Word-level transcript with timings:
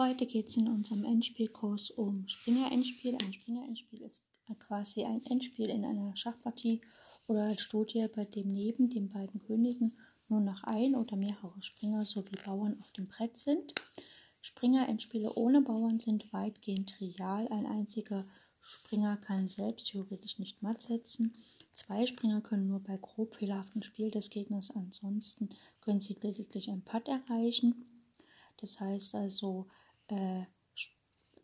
Heute 0.00 0.24
geht 0.24 0.48
es 0.48 0.56
in 0.56 0.66
unserem 0.66 1.04
Endspielkurs 1.04 1.90
um 1.90 2.26
Springer-Endspiel. 2.26 3.18
Ein 3.22 3.34
Springer-Endspiel 3.34 4.00
ist 4.00 4.22
quasi 4.58 5.04
ein 5.04 5.22
Endspiel 5.26 5.68
in 5.68 5.84
einer 5.84 6.16
Schachpartie 6.16 6.80
oder 7.28 7.42
als 7.42 7.60
Studie, 7.60 8.06
bei 8.08 8.24
dem 8.24 8.50
neben 8.50 8.88
den 8.88 9.10
beiden 9.10 9.40
Königen 9.40 9.98
nur 10.28 10.40
noch 10.40 10.64
ein 10.64 10.94
oder 10.94 11.16
mehrere 11.16 11.60
Springer 11.60 12.06
sowie 12.06 12.38
Bauern 12.42 12.78
auf 12.80 12.90
dem 12.92 13.08
Brett 13.08 13.36
sind. 13.36 13.74
Springer-Endspiele 14.40 15.34
ohne 15.34 15.60
Bauern 15.60 16.00
sind 16.00 16.32
weitgehend 16.32 16.88
trivial. 16.96 17.46
Ein 17.48 17.66
einziger 17.66 18.24
Springer 18.62 19.18
kann 19.18 19.48
selbst 19.48 19.88
theoretisch 19.88 20.38
nicht 20.38 20.62
matt 20.62 20.80
setzen. 20.80 21.34
Zwei 21.74 22.06
Springer 22.06 22.40
können 22.40 22.68
nur 22.68 22.80
bei 22.80 22.96
grob 22.96 23.34
fehlerhaftem 23.34 23.82
Spiel 23.82 24.10
des 24.10 24.30
Gegners, 24.30 24.70
ansonsten 24.70 25.50
können 25.82 26.00
sie 26.00 26.16
lediglich 26.22 26.70
ein 26.70 26.80
Putt 26.80 27.06
erreichen. 27.06 27.84
Das 28.56 28.80
heißt 28.80 29.14
also, 29.14 29.68
äh, 30.12 30.40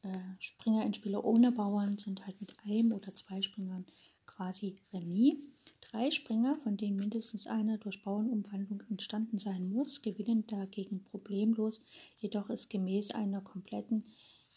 äh, 0.03 0.19
Springer 0.39 0.85
in 0.85 0.95
Spiele 0.95 1.23
ohne 1.23 1.53
Bauern 1.53 1.99
sind 1.99 2.27
halt 2.27 2.41
mit 2.41 2.55
einem 2.65 2.93
oder 2.93 3.15
zwei 3.15 3.43
Springern 3.43 3.87
quasi 4.27 4.79
Remis. 4.93 5.43
Drei 5.81 6.11
Springer, 6.11 6.57
von 6.63 6.77
denen 6.77 6.97
mindestens 6.97 7.47
einer 7.47 7.79
durch 7.79 8.03
Bauernumwandlung 8.03 8.83
entstanden 8.91 9.39
sein 9.39 9.69
muss, 9.71 10.03
gewinnen 10.03 10.47
dagegen 10.47 11.05
problemlos, 11.05 11.83
jedoch 12.19 12.51
ist 12.51 12.71
gemäß 12.71 13.13
einer 13.13 13.41
kompletten 13.41 14.05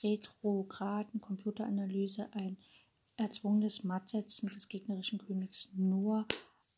retrograden 0.01 1.21
Computeranalyse 1.21 2.29
ein 2.33 2.57
erzwungenes 3.17 3.83
Mattsetzen 3.83 4.49
des 4.49 4.67
gegnerischen 4.69 5.19
Königs 5.19 5.69
nur 5.73 6.25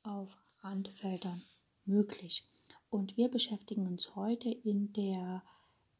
auf 0.04 0.38
Randfeldern 0.60 1.42
möglich. 1.86 2.48
Und 2.90 3.16
wir 3.16 3.30
beschäftigen 3.30 3.88
uns 3.88 4.16
heute 4.16 4.50
in 4.50 4.92
der 4.94 5.44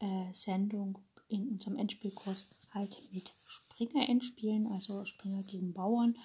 äh, 0.00 0.32
Sendung 0.32 0.98
in 1.32 1.48
unserem 1.48 1.76
Endspielkurs 1.76 2.48
halt 2.72 3.02
mit 3.12 3.32
Springer-Endspielen, 3.44 4.66
also 4.66 5.04
Springer 5.04 5.42
gegen 5.42 5.72
Bauern 5.72 6.16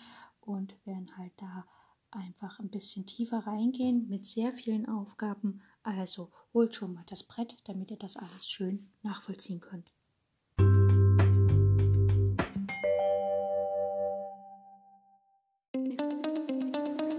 und 0.42 0.74
werden 0.86 1.18
halt 1.18 1.34
da 1.38 1.66
einfach 2.12 2.60
ein 2.60 2.70
bisschen 2.70 3.06
tiefer 3.06 3.40
reingehen 3.40 4.08
mit 4.10 4.26
sehr 4.26 4.54
vielen 4.54 4.88
Aufgaben. 4.88 5.62
Also 5.84 6.32
holt 6.54 6.76
schon 6.76 6.94
mal 6.94 7.04
das 7.08 7.24
Brett, 7.24 7.58
damit 7.66 7.92
ihr 7.92 7.98
das 7.98 8.18
alles 8.18 8.50
schön 8.50 8.90
nachvollziehen 9.04 9.60
könnt. 9.60 9.92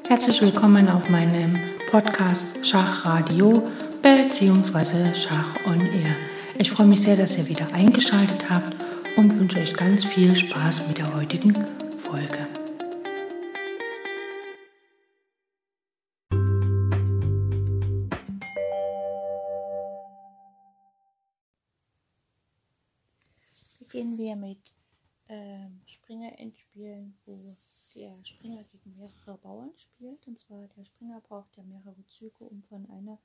Herzlich 0.05 0.41
willkommen 0.41 0.89
auf 0.89 1.09
meinem 1.11 1.59
Podcast 1.91 2.47
Schachradio 2.67 3.63
bzw. 4.03 5.15
Schach 5.15 5.67
on 5.67 5.81
Air. 5.81 6.38
Ich 6.61 6.73
freue 6.73 6.89
mich 6.89 7.03
sehr, 7.03 7.17
dass 7.17 7.39
ihr 7.39 7.47
wieder 7.47 7.73
eingeschaltet 7.73 8.51
habt 8.51 8.75
und 9.17 9.39
wünsche 9.39 9.61
euch 9.61 9.75
ganz 9.75 10.05
viel 10.05 10.35
Spaß 10.35 10.89
mit 10.89 10.99
der 10.99 11.15
heutigen 11.15 11.55
Folge. 11.99 12.49
Beginnen 23.79 24.19
wir 24.19 24.35
mit 24.35 24.59
ähm, 25.29 25.81
Springer-Endspielen, 25.87 27.17
wo 27.25 27.55
der 27.95 28.25
Springer 28.25 28.65
gegen 28.65 28.97
mehrere 28.97 29.39
Bauern 29.39 29.71
spielt. 29.77 30.27
Und 30.27 30.41
zwar 30.41 30.67
der 30.77 30.85
Springer 30.85 31.21
braucht 31.21 31.57
ja 31.57 31.63
mehrere 31.63 32.05
Züge, 32.09 32.43
um 32.43 32.65
von 32.65 32.91
einer 32.91 33.21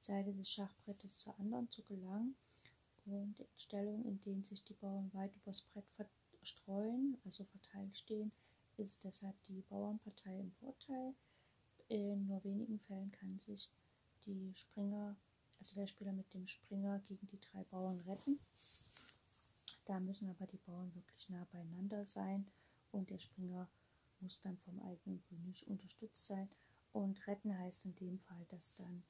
Seite 0.00 0.32
des 0.34 0.50
Schachbrettes 0.50 1.20
zur 1.20 1.38
anderen 1.38 1.70
zu 1.70 1.80
gelangen 1.84 2.34
in 3.06 3.34
Stellungen, 3.56 4.04
in 4.04 4.20
denen 4.20 4.44
sich 4.44 4.64
die 4.64 4.74
Bauern 4.74 5.12
weit 5.14 5.34
übers 5.36 5.62
Brett 5.62 5.86
verstreuen, 6.36 7.16
also 7.24 7.44
verteilt 7.44 7.96
stehen, 7.96 8.32
ist 8.76 9.04
deshalb 9.04 9.36
die 9.44 9.62
Bauernpartei 9.62 10.38
im 10.38 10.52
Vorteil. 10.52 11.14
In 11.88 12.26
nur 12.26 12.42
wenigen 12.44 12.78
Fällen 12.80 13.12
kann 13.12 13.38
sich 13.38 13.68
die 14.24 14.52
Springer, 14.54 15.16
also 15.58 15.74
der 15.74 15.86
Spieler 15.86 16.12
mit 16.12 16.32
dem 16.32 16.46
Springer 16.46 16.98
gegen 17.00 17.26
die 17.26 17.40
drei 17.40 17.64
Bauern 17.64 18.00
retten. 18.00 18.38
Da 19.84 20.00
müssen 20.00 20.30
aber 20.30 20.46
die 20.46 20.58
Bauern 20.58 20.94
wirklich 20.94 21.28
nah 21.28 21.44
beieinander 21.52 22.06
sein 22.06 22.46
und 22.92 23.10
der 23.10 23.18
Springer 23.18 23.68
muss 24.20 24.40
dann 24.40 24.56
vom 24.58 24.80
eigenen 24.80 25.20
König 25.22 25.66
unterstützt 25.66 26.26
sein. 26.26 26.48
Und 26.92 27.26
retten 27.26 27.56
heißt 27.56 27.86
in 27.86 27.94
dem 27.96 28.18
Fall, 28.20 28.46
dass 28.50 28.74
dann 28.74 29.02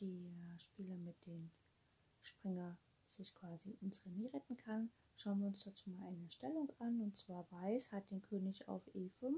die 0.00 0.32
Spieler 0.58 0.96
mit 0.96 1.26
dem 1.26 1.50
Springer 2.20 2.76
sich 3.10 3.34
quasi 3.34 3.76
ins 3.80 4.04
Remis 4.04 4.32
retten 4.32 4.56
kann. 4.56 4.90
Schauen 5.16 5.40
wir 5.40 5.48
uns 5.48 5.64
dazu 5.64 5.90
mal 5.90 6.06
eine 6.06 6.30
Stellung 6.30 6.72
an. 6.78 7.00
Und 7.00 7.16
zwar 7.16 7.46
Weiß 7.50 7.92
hat 7.92 8.10
den 8.10 8.22
König 8.22 8.68
auf 8.68 8.82
E5, 8.94 9.34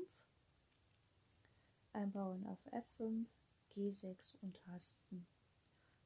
ein 1.92 2.12
Bauern 2.12 2.46
auf 2.46 2.58
F5, 2.72 3.26
G6 3.74 4.34
und 4.42 4.60
Hasten. 4.66 5.26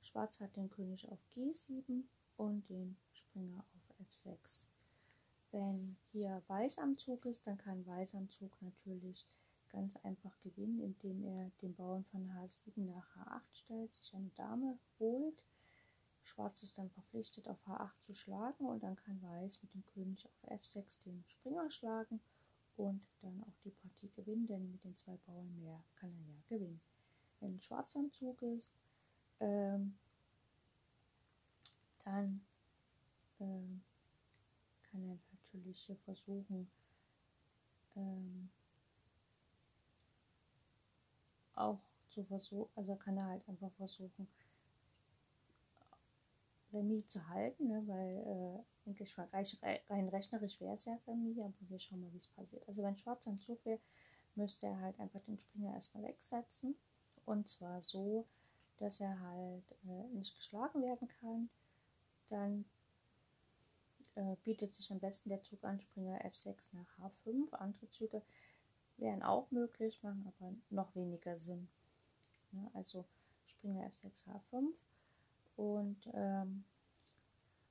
Schwarz 0.01 0.41
hat 0.41 0.57
den 0.57 0.71
König 0.71 1.09
auf 1.11 1.19
G7 1.35 2.05
und 2.37 2.69
den 2.69 2.97
Springer 3.13 3.65
auf 3.75 4.07
F6. 4.11 4.67
Wenn 5.51 5.97
hier 6.13 6.43
Weiß 6.49 6.79
am 6.79 6.99
Zug 6.99 7.25
ist, 7.27 7.47
dann 7.47 7.59
kann 7.59 7.87
Weiß 7.87 8.15
am 8.15 8.31
Zug 8.31 8.51
natürlich 8.61 9.27
ganz 9.71 9.97
einfach 9.97 10.39
gewinnen, 10.41 10.81
indem 10.81 11.25
er 11.25 11.51
den 11.63 11.75
Bauern 11.75 12.05
von 12.05 12.31
H7 12.31 12.81
nach 12.81 13.17
H8 13.17 13.43
stellt, 13.53 13.95
sich 13.95 14.15
eine 14.15 14.31
Dame 14.31 14.79
holt 14.99 15.45
Schwarz 16.27 16.63
ist 16.63 16.79
dann 16.79 16.91
verpflichtet, 16.91 17.49
auf 17.49 17.59
H8 17.67 18.03
zu 18.03 18.15
schlagen 18.15 18.67
und 18.67 18.83
dann 18.83 18.97
kann 18.97 19.23
Weiß 19.23 19.63
mit 19.63 19.73
dem 19.75 19.87
König 19.87 20.27
auf 20.27 20.51
F6 20.51 21.05
den 21.05 21.25
Springer 21.29 21.71
schlagen 21.71 22.21
und 22.77 23.01
dann 23.23 23.43
auch 23.45 23.59
die 23.65 23.71
Partie 23.71 24.11
gewinnen, 24.17 24.47
denn 24.47 24.71
mit 24.73 24.85
den 24.85 24.97
zwei 24.97 25.17
Bauern 25.27 25.57
mehr 25.59 25.81
kann 25.95 26.11
er 26.11 26.35
ja 26.35 26.41
gewinnen. 26.49 26.81
Wenn 27.41 27.61
Schwarz 27.61 27.97
am 27.97 28.13
Zug 28.13 28.43
ist, 28.43 28.75
ähm, 29.41 29.97
dann 32.05 32.45
ähm, 33.41 33.83
kann 34.91 35.09
er 35.09 35.19
natürlich 35.33 35.81
hier 35.81 35.97
versuchen, 35.97 36.69
ähm, 37.95 38.51
auch 41.55 41.81
zu 42.11 42.25
versuchen, 42.25 42.71
also 42.75 42.97
kann 42.97 43.17
er 43.17 43.27
halt 43.27 43.49
einfach 43.49 43.71
versuchen, 43.73 44.29
Remis 46.73 47.09
zu 47.09 47.29
halten, 47.29 47.69
ne, 47.69 47.83
weil 47.87 48.65
äh, 48.87 48.89
eigentlich 48.89 49.17
rein 49.19 50.09
rechnerisch 50.09 50.61
wäre 50.61 50.75
es 50.75 50.85
ja 50.85 50.99
Remis, 51.07 51.39
aber 51.39 51.53
wir 51.61 51.79
schauen 51.79 52.01
mal, 52.01 52.13
wie 52.13 52.19
es 52.19 52.27
passiert. 52.27 52.67
Also 52.69 52.83
wenn 52.83 52.97
Schwarz 52.97 53.27
am 53.27 53.41
Zug 53.41 53.65
wäre, 53.65 53.81
müsste 54.35 54.67
er 54.67 54.81
halt 54.81 54.99
einfach 55.01 55.21
den 55.23 55.39
Springer 55.39 55.75
erstmal 55.75 56.05
wegsetzen. 56.05 56.77
Und 57.25 57.49
zwar 57.49 57.83
so, 57.83 58.27
dass 58.77 59.01
er 59.01 59.19
halt 59.21 59.73
äh, 59.87 60.15
nicht 60.15 60.37
geschlagen 60.37 60.83
werden 60.83 61.09
kann. 61.21 61.49
Dann 62.29 62.65
äh, 64.15 64.37
bietet 64.45 64.75
sich 64.75 64.91
am 64.93 65.01
besten 65.01 65.31
der 65.31 65.43
Zug 65.43 65.65
an, 65.65 65.81
Springer 65.81 66.21
F6 66.25 66.69
nach 66.73 66.99
H5. 66.99 67.53
Andere 67.53 67.91
Züge 67.91 68.23
wären 68.99 69.23
auch 69.23 69.51
möglich, 69.51 70.03
machen 70.03 70.33
aber 70.39 70.55
noch 70.71 70.95
weniger 70.95 71.39
Sinn. 71.39 71.69
Ja, 72.53 72.71
also 72.75 73.05
Springer 73.47 73.87
F6 73.89 74.25
H5 74.27 74.73
und 75.57 76.09
ähm, 76.15 76.65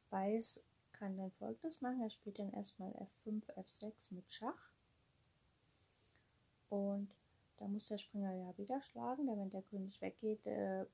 Weiß 0.10 0.64
kann 0.94 1.18
dann 1.18 1.32
folgendes 1.32 1.82
machen. 1.82 2.02
Er 2.02 2.10
spielt 2.10 2.40
dann 2.40 2.54
erstmal 2.54 2.92
F5, 2.92 3.44
F6 3.58 4.14
mit 4.14 4.32
Schach. 4.32 4.72
Und 6.70 7.14
da 7.58 7.68
muss 7.68 7.88
der 7.88 7.98
Springer 7.98 8.34
ja 8.34 8.58
wieder 8.58 8.82
schlagen, 8.82 9.28
denn 9.28 9.40
wenn 9.40 9.50
der 9.50 9.62
König 9.62 10.02
weggeht, 10.02 10.46
äh, 10.46 10.86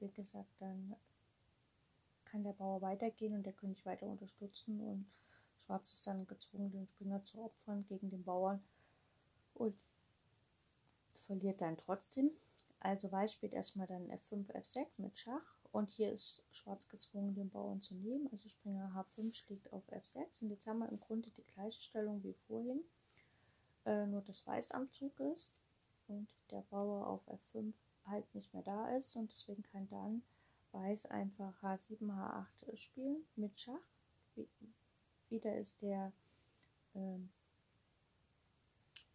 wie 0.00 0.10
gesagt, 0.10 0.50
dann 0.58 0.96
kann 2.24 2.42
der 2.42 2.52
Bauer 2.52 2.80
weitergehen 2.80 3.34
und 3.34 3.44
der 3.44 3.52
König 3.52 3.84
weiter 3.84 4.06
unterstützen 4.06 4.80
und 4.80 5.06
Schwarz 5.58 5.92
ist 5.92 6.06
dann 6.06 6.26
gezwungen, 6.26 6.72
den 6.72 6.88
Springer 6.88 7.22
zu 7.24 7.44
opfern 7.44 7.84
gegen 7.86 8.10
den 8.10 8.24
Bauern 8.24 8.64
und 9.54 9.76
verliert 11.14 11.60
dann 11.60 11.76
trotzdem. 11.76 12.30
Also 12.80 13.12
Weiß 13.12 13.32
spielt 13.32 13.52
erstmal 13.52 13.86
dann 13.86 14.10
F5, 14.10 14.50
F6 14.50 15.00
mit 15.02 15.16
Schach 15.18 15.61
und 15.72 15.90
hier 15.90 16.12
ist 16.12 16.44
Schwarz 16.52 16.86
gezwungen, 16.88 17.34
den 17.34 17.50
Bauern 17.50 17.80
zu 17.80 17.94
nehmen. 17.94 18.28
Also 18.30 18.48
Springer 18.48 18.92
H5 18.94 19.34
schlägt 19.34 19.72
auf 19.72 19.82
F6. 19.90 20.42
Und 20.42 20.50
jetzt 20.50 20.66
haben 20.66 20.80
wir 20.80 20.88
im 20.88 21.00
Grunde 21.00 21.30
die 21.30 21.44
gleiche 21.54 21.80
Stellung 21.80 22.22
wie 22.22 22.34
vorhin. 22.46 22.82
Äh, 23.86 24.06
nur 24.06 24.20
dass 24.20 24.46
Weiß 24.46 24.72
am 24.72 24.92
Zug 24.92 25.18
ist 25.18 25.60
und 26.08 26.28
der 26.50 26.60
Bauer 26.70 27.06
auf 27.06 27.26
F5 27.26 27.72
halt 28.06 28.34
nicht 28.34 28.52
mehr 28.52 28.62
da 28.62 28.94
ist. 28.96 29.16
Und 29.16 29.32
deswegen 29.32 29.62
kann 29.62 29.88
dann 29.88 30.22
Weiß 30.72 31.06
einfach 31.06 31.62
H7, 31.62 32.06
H8 32.10 32.76
spielen 32.76 33.24
mit 33.36 33.58
Schach. 33.58 33.80
Wieder 35.28 35.56
ist 35.58 35.80
der 35.82 36.12
ähm, 36.94 37.30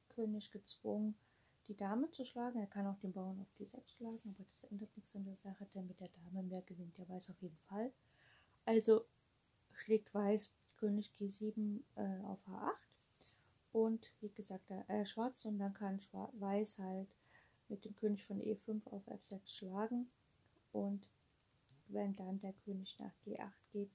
König 0.09 0.51
gezwungen, 0.51 1.15
die 1.67 1.75
Dame 1.75 2.09
zu 2.11 2.23
schlagen. 2.23 2.59
Er 2.59 2.67
kann 2.67 2.87
auch 2.87 2.97
den 2.99 3.11
Bauern 3.11 3.39
auf 3.39 3.47
G6 3.59 3.97
schlagen, 3.97 4.21
aber 4.25 4.45
das 4.49 4.63
ändert 4.65 4.95
nichts 4.95 5.15
an 5.15 5.25
der 5.25 5.35
Sache, 5.35 5.65
denn 5.73 5.87
mit 5.87 5.99
der 5.99 6.09
Dame 6.09 6.43
mehr 6.43 6.61
gewinnt 6.61 6.97
der 6.97 7.07
Weiß 7.09 7.29
auf 7.29 7.41
jeden 7.41 7.57
Fall. 7.69 7.91
Also 8.65 9.05
schlägt 9.73 10.13
Weiß 10.13 10.51
König 10.77 11.11
G7 11.17 11.81
äh, 11.95 12.23
auf 12.25 12.39
H8 12.47 12.71
und 13.71 14.11
wie 14.21 14.29
gesagt 14.29 14.69
äh, 14.69 15.05
Schwarz 15.05 15.45
und 15.45 15.59
dann 15.59 15.73
kann 15.73 15.99
Schwarz, 15.99 16.31
Weiß 16.39 16.79
halt 16.79 17.09
mit 17.69 17.83
dem 17.83 17.95
König 17.95 18.23
von 18.23 18.39
E5 18.41 18.87
auf 18.91 19.07
F6 19.07 19.47
schlagen 19.47 20.09
und 20.71 21.05
wenn 21.87 22.15
dann 22.15 22.39
der 22.39 22.53
König 22.53 22.97
nach 22.99 23.13
G8 23.25 23.51
geht, 23.71 23.91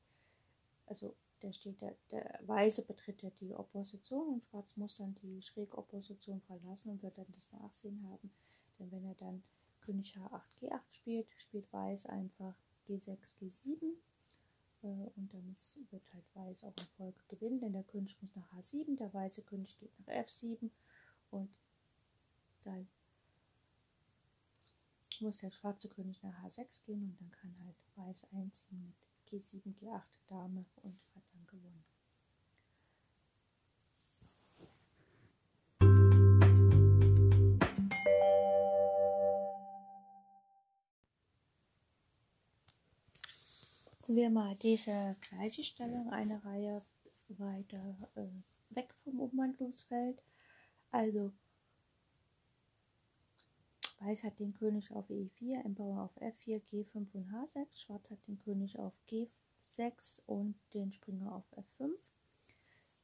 also 0.86 1.14
der 1.42 1.52
steht 1.52 1.80
der, 1.80 1.96
der 2.10 2.40
Weiße 2.46 2.84
betritt 2.84 3.22
ja 3.22 3.30
die 3.40 3.54
Opposition 3.54 4.28
und 4.28 4.44
Schwarz 4.44 4.76
muss 4.76 4.96
dann 4.96 5.14
die 5.22 5.42
Schrägopposition 5.42 6.40
verlassen 6.42 6.90
und 6.90 7.02
wird 7.02 7.18
dann 7.18 7.30
das 7.32 7.50
Nachsehen 7.52 8.02
haben. 8.10 8.30
Denn 8.78 8.90
wenn 8.90 9.04
er 9.04 9.14
dann 9.14 9.42
König 9.80 10.16
H8 10.16 10.42
G8 10.60 10.80
spielt, 10.90 11.26
spielt 11.36 11.72
Weiß 11.72 12.06
einfach 12.06 12.54
G6 12.88 13.36
G7 13.38 13.82
äh, 14.82 15.10
und 15.16 15.32
dann 15.32 15.56
wird 15.90 16.02
halt 16.12 16.24
Weiß 16.34 16.64
auch 16.64 16.74
in 16.78 16.86
Folge 16.96 17.20
gewinnen, 17.28 17.60
denn 17.60 17.72
der 17.72 17.84
König 17.84 18.20
muss 18.22 18.34
nach 18.36 18.52
H7, 18.54 18.96
der 18.96 19.12
weiße 19.12 19.42
König 19.42 19.78
geht 19.78 19.98
nach 19.98 20.14
F7 20.14 20.70
und 21.30 21.50
dann 22.64 22.88
muss 25.20 25.38
der 25.38 25.50
schwarze 25.50 25.88
König 25.88 26.22
nach 26.22 26.36
H6 26.44 26.84
gehen 26.84 27.02
und 27.02 27.20
dann 27.20 27.30
kann 27.30 27.56
halt 27.64 27.76
Weiß 27.96 28.26
einziehen 28.32 28.82
mit 28.84 29.11
G7, 29.32 29.74
G8 29.74 30.02
Dame 30.26 30.66
und 30.82 31.00
hat 31.14 31.22
dann 31.32 31.46
gewonnen. 31.46 31.84
Wir 44.06 44.28
mal 44.28 44.54
diese 44.56 45.16
gleiche 45.30 45.62
Stellung 45.62 46.10
eine 46.10 46.44
Reihe 46.44 46.82
weiter 47.28 47.96
äh, 48.16 48.26
weg 48.76 48.94
vom 49.02 49.18
Umwandlungsfeld. 49.18 50.22
Also 50.90 51.32
Weiß 54.04 54.24
hat 54.24 54.40
den 54.40 54.52
König 54.52 54.90
auf 54.92 55.08
E4, 55.08 55.64
ein 55.64 55.74
Bauer 55.74 56.02
auf 56.02 56.20
F4, 56.20 56.60
G5 56.70 57.06
und 57.12 57.28
H6. 57.30 57.66
Schwarz 57.72 58.10
hat 58.10 58.18
den 58.26 58.38
König 58.38 58.76
auf 58.78 58.92
G6 59.08 60.22
und 60.26 60.56
den 60.74 60.90
Springer 60.92 61.32
auf 61.32 61.44
F5. 61.56 61.92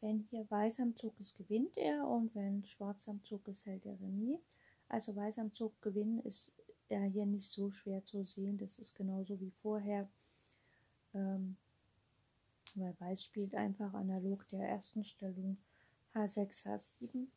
Wenn 0.01 0.27
hier 0.31 0.51
Weiß 0.51 0.81
am 0.81 0.97
Zug 0.97 1.19
ist, 1.21 1.37
gewinnt 1.37 1.77
er 1.77 2.07
und 2.07 2.35
wenn 2.35 2.65
Schwarz 2.65 3.09
am 3.09 3.23
Zug 3.23 3.47
ist, 3.47 3.67
hält 3.67 3.87
er 3.87 4.01
Remis. 4.01 4.41
Also 4.89 5.15
Weiß 5.15 5.39
am 5.39 5.55
Zug 5.55 5.81
gewinnen 5.83 6.21
ist 6.21 6.53
ja 6.89 7.03
hier 7.03 7.27
nicht 7.27 7.49
so 7.49 7.71
schwer 7.71 8.05
zu 8.05 8.25
sehen. 8.25 8.59
Das 8.59 8.79
ist 8.79 8.95
genauso 8.95 9.39
wie 9.41 9.53
vorher. 9.63 10.09
Ähm, 11.15 11.57
weil 12.75 12.95
Weiß 12.99 13.25
spielt 13.25 13.55
einfach 13.55 13.95
analog 13.95 14.49
der 14.49 14.69
ersten 14.69 15.05
Stellung 15.05 15.59
H6, 16.15 16.67
H7 16.67 17.29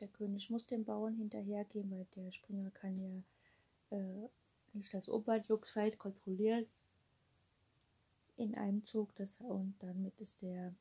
der 0.00 0.08
König 0.08 0.50
muss 0.50 0.66
dem 0.66 0.84
Bauern 0.84 1.16
hinterhergehen, 1.16 1.90
weil 1.90 2.06
der 2.16 2.30
Springer 2.32 2.70
kann 2.70 2.98
ja 2.98 3.96
äh, 3.96 4.28
nicht 4.72 4.92
das 4.94 5.08
Oberjuxfeld 5.08 5.98
kontrollieren 5.98 6.66
in 8.36 8.56
einem 8.56 8.84
Zug. 8.84 9.14
Das, 9.16 9.36
und 9.38 9.74
damit 9.80 10.18
ist 10.18 10.42
der 10.42 10.74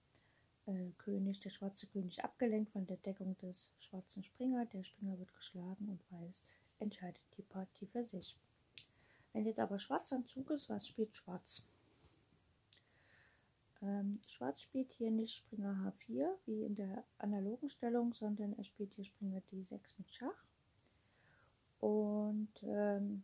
äh, 0.65 0.91
König, 0.97 1.39
der 1.41 1.49
schwarze 1.49 1.87
König, 1.87 2.23
abgelenkt 2.23 2.71
von 2.71 2.85
der 2.87 2.97
Deckung 2.97 3.37
des 3.37 3.73
schwarzen 3.79 4.23
Springer. 4.23 4.65
Der 4.65 4.83
Springer 4.83 5.17
wird 5.19 5.33
geschlagen 5.33 5.89
und 5.89 6.03
Weiß 6.11 6.43
entscheidet 6.79 7.21
die 7.37 7.41
Partie 7.41 7.87
für 7.87 8.05
sich. 8.05 8.37
Wenn 9.33 9.45
jetzt 9.45 9.59
aber 9.59 9.79
Schwarz 9.79 10.11
am 10.13 10.25
Zug 10.27 10.49
ist, 10.49 10.69
was 10.69 10.87
spielt 10.87 11.15
Schwarz? 11.15 11.67
Ähm, 13.81 14.19
Schwarz 14.27 14.61
spielt 14.61 14.91
hier 14.93 15.11
nicht 15.11 15.37
Springer 15.37 15.93
H4 16.07 16.27
wie 16.45 16.63
in 16.63 16.75
der 16.75 17.03
analogen 17.17 17.69
Stellung, 17.69 18.13
sondern 18.13 18.53
er 18.57 18.63
spielt 18.63 18.93
hier 18.93 19.05
Springer 19.05 19.41
D6 19.51 19.93
mit 19.97 20.11
Schach. 20.11 20.45
Und 21.79 22.51
ähm, 22.63 23.23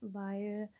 weil 0.00 0.70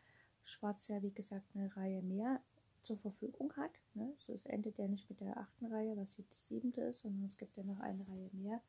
Schwarz 0.43 0.87
ja 0.87 1.01
wie 1.03 1.11
gesagt 1.11 1.45
eine 1.53 1.75
Reihe 1.75 2.01
mehr 2.01 2.41
zur 2.81 2.97
Verfügung 2.97 3.53
hat, 3.57 3.71
ne? 3.93 4.11
also 4.15 4.33
es 4.33 4.45
endet 4.45 4.77
ja 4.77 4.87
nicht 4.87 5.07
mit 5.09 5.19
der 5.19 5.37
achten 5.37 5.67
Reihe, 5.67 5.95
was 5.97 6.15
die 6.15 6.25
siebte 6.31 6.81
ist, 6.81 7.01
sondern 7.01 7.25
es 7.25 7.37
gibt 7.37 7.55
ja 7.57 7.63
noch 7.63 7.79
eine 7.81 8.07
Reihe 8.07 8.29
mehr 8.33 8.61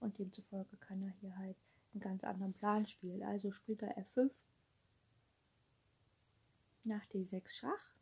und 0.00 0.18
demzufolge 0.18 0.76
kann 0.76 1.02
er 1.02 1.10
hier 1.20 1.36
halt 1.36 1.56
einen 1.92 2.00
ganz 2.00 2.22
anderen 2.22 2.52
Plan 2.52 2.86
spielen. 2.86 3.22
Also 3.22 3.50
spielt 3.50 3.82
er 3.82 3.96
F5 3.98 4.30
nach 6.84 7.04
D6 7.06 7.48
Schach 7.48 7.94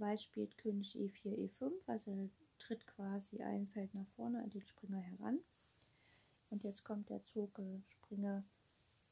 Weiß 0.00 0.22
spielt 0.22 0.56
König 0.56 0.96
E4, 0.96 1.36
E5, 1.36 1.72
also 1.86 2.30
tritt 2.58 2.86
quasi 2.86 3.42
ein 3.42 3.66
Feld 3.68 3.94
nach 3.94 4.06
vorne 4.16 4.42
an 4.42 4.50
den 4.50 4.62
Springer 4.62 5.00
heran. 5.00 5.40
Und 6.48 6.64
jetzt 6.64 6.84
kommt 6.84 7.10
der 7.10 7.22
Zug 7.24 7.60
Springer 7.86 8.42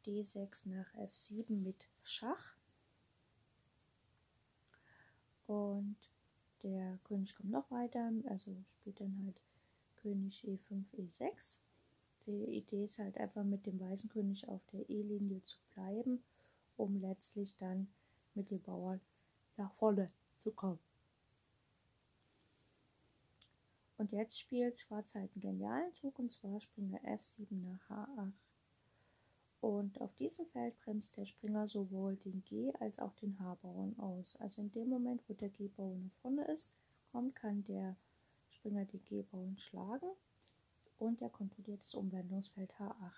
D6 0.07 0.69
nach 0.69 0.93
F7 0.95 1.51
mit 1.51 1.87
Schach. 2.03 2.57
Und 5.47 5.97
der 6.63 6.99
König 7.05 7.35
kommt 7.37 7.51
noch 7.51 7.71
weiter, 7.71 8.11
also 8.29 8.57
spielt 8.67 9.01
dann 9.01 9.23
halt 9.25 9.41
König 9.97 10.45
E5, 10.45 10.85
E6. 10.97 11.61
Die 12.27 12.57
Idee 12.57 12.85
ist 12.85 12.99
halt 12.99 13.17
einfach 13.19 13.45
mit 13.45 13.67
dem 13.67 13.81
weißen 13.81 14.11
König 14.11 14.49
auf 14.49 14.61
der 14.73 14.89
E-Linie 14.91 15.43
zu 15.45 15.59
bleiben, 15.75 16.23
um 16.77 17.01
letztlich 17.01 17.57
dann 17.57 17.89
mit 18.35 18.51
dem 18.51 18.61
Bauern 18.61 19.01
nach 19.57 19.73
vorne 19.75 20.11
zu 20.41 20.51
kommen. 20.53 20.79
Und 23.97 24.13
jetzt 24.13 24.39
spielt 24.39 24.81
Schwarz 24.81 25.15
halt 25.15 25.31
einen 25.35 25.41
genialen 25.43 25.93
Zug 25.95 26.19
und 26.19 26.33
zwar 26.33 26.61
Springer 26.61 27.01
F7 27.01 27.47
nach 27.51 27.91
H8. 27.91 28.33
Und 29.61 30.01
auf 30.01 30.15
diesem 30.15 30.47
Feld 30.47 30.79
bremst 30.85 31.17
der 31.17 31.25
Springer 31.27 31.69
sowohl 31.69 32.15
den 32.17 32.45
G- 32.45 32.73
als 32.79 33.01
auch 33.01 33.13
den 33.15 33.39
H-Bauern 33.41 33.99
aus. 33.99 34.37
Also 34.37 34.63
in 34.63 34.71
dem 34.71 34.89
Moment, 34.89 35.21
wo 35.29 35.35
der 35.35 35.49
G-Bauern 35.49 36.05
nach 36.05 36.15
vorne 36.23 36.45
ist, 36.45 36.73
kommt, 37.11 37.35
kann 37.35 37.65
der 37.65 37.97
Springer 38.51 38.85
die 38.85 39.01
G-Bauern 39.01 39.59
schlagen 39.59 40.11
und 40.99 41.21
er 41.21 41.31
kontrolliert 41.31 41.83
das 41.83 41.95
Umwendungsfeld 41.97 42.73
H8, 42.75 43.11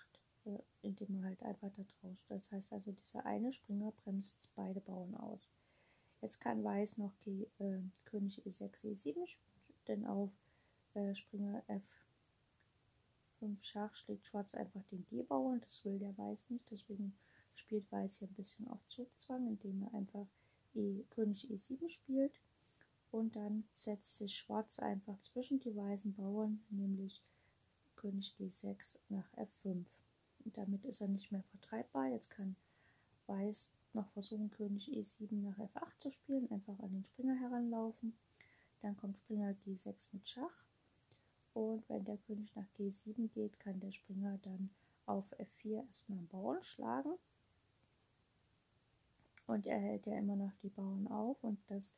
äh, 0.45 0.59
indem 0.81 1.15
er 1.17 1.23
halt 1.25 1.43
einfach 1.43 1.69
da 1.75 1.83
drauf 1.83 2.25
Das 2.27 2.51
heißt 2.51 2.73
also, 2.73 2.91
dieser 2.91 3.23
eine 3.25 3.53
Springer 3.53 3.91
bremst 3.91 4.49
beide 4.55 4.81
Bauern 4.81 5.15
aus. 5.15 5.51
Jetzt 6.21 6.39
kann 6.39 6.63
Weiß 6.63 6.97
noch 6.97 7.17
G, 7.21 7.47
äh, 7.59 7.79
König 8.05 8.45
E6, 8.45 8.85
E7 8.85 9.39
denn 9.87 10.05
auf 10.05 10.29
äh, 10.93 11.15
Springer 11.15 11.63
F5 13.39 13.61
Schach 13.61 13.95
schlägt 13.95 14.27
Schwarz 14.27 14.53
einfach 14.53 14.83
den 14.91 15.05
G-Bauern. 15.05 15.61
Das 15.61 15.83
will 15.83 15.97
der 15.99 16.17
Weiß 16.17 16.49
nicht, 16.51 16.69
deswegen 16.69 17.17
spielt 17.55 17.91
Weiß 17.91 18.17
hier 18.17 18.27
ein 18.27 18.35
bisschen 18.35 18.67
auf 18.67 18.79
Zugzwang, 18.87 19.47
indem 19.47 19.83
er 19.83 19.93
einfach 19.93 20.27
e, 20.75 21.03
König 21.09 21.49
E7 21.49 21.89
spielt. 21.89 22.39
Und 23.11 23.35
dann 23.35 23.65
setzt 23.75 24.17
sich 24.17 24.37
Schwarz 24.37 24.79
einfach 24.79 25.19
zwischen 25.21 25.59
die 25.59 25.75
weißen 25.75 26.13
Bauern, 26.13 26.63
nämlich 26.69 27.21
König 27.95 28.35
G6 28.39 28.97
nach 29.09 29.29
F5. 29.33 29.85
Und 30.45 30.57
damit 30.57 30.85
ist 30.85 31.01
er 31.01 31.07
nicht 31.07 31.31
mehr 31.31 31.43
vertreibbar. 31.43 32.07
Jetzt 32.07 32.29
kann 32.29 32.55
Weiß 33.27 33.73
noch 33.93 34.09
versuchen, 34.11 34.49
König 34.51 34.89
E7 34.89 35.41
nach 35.41 35.57
F8 35.57 35.99
zu 35.99 36.11
spielen, 36.11 36.49
einfach 36.51 36.79
an 36.79 36.91
den 36.91 37.05
Springer 37.05 37.39
heranlaufen. 37.39 38.17
Dann 38.81 38.97
kommt 38.97 39.17
Springer 39.17 39.55
G6 39.65 40.09
mit 40.13 40.27
Schach. 40.27 40.65
Und 41.53 41.87
wenn 41.89 42.05
der 42.05 42.17
König 42.17 42.55
nach 42.55 42.67
G7 42.77 43.29
geht, 43.29 43.59
kann 43.59 43.79
der 43.79 43.91
Springer 43.91 44.37
dann 44.43 44.69
auf 45.05 45.33
F4 45.33 45.85
erstmal 45.87 46.19
einen 46.19 46.27
Bauern 46.27 46.63
schlagen. 46.63 47.13
Und 49.47 49.67
er 49.67 49.79
hält 49.79 50.05
ja 50.05 50.17
immer 50.17 50.35
noch 50.35 50.53
die 50.63 50.69
Bauern 50.69 51.07
auf. 51.07 51.43
Und 51.43 51.59
das 51.67 51.97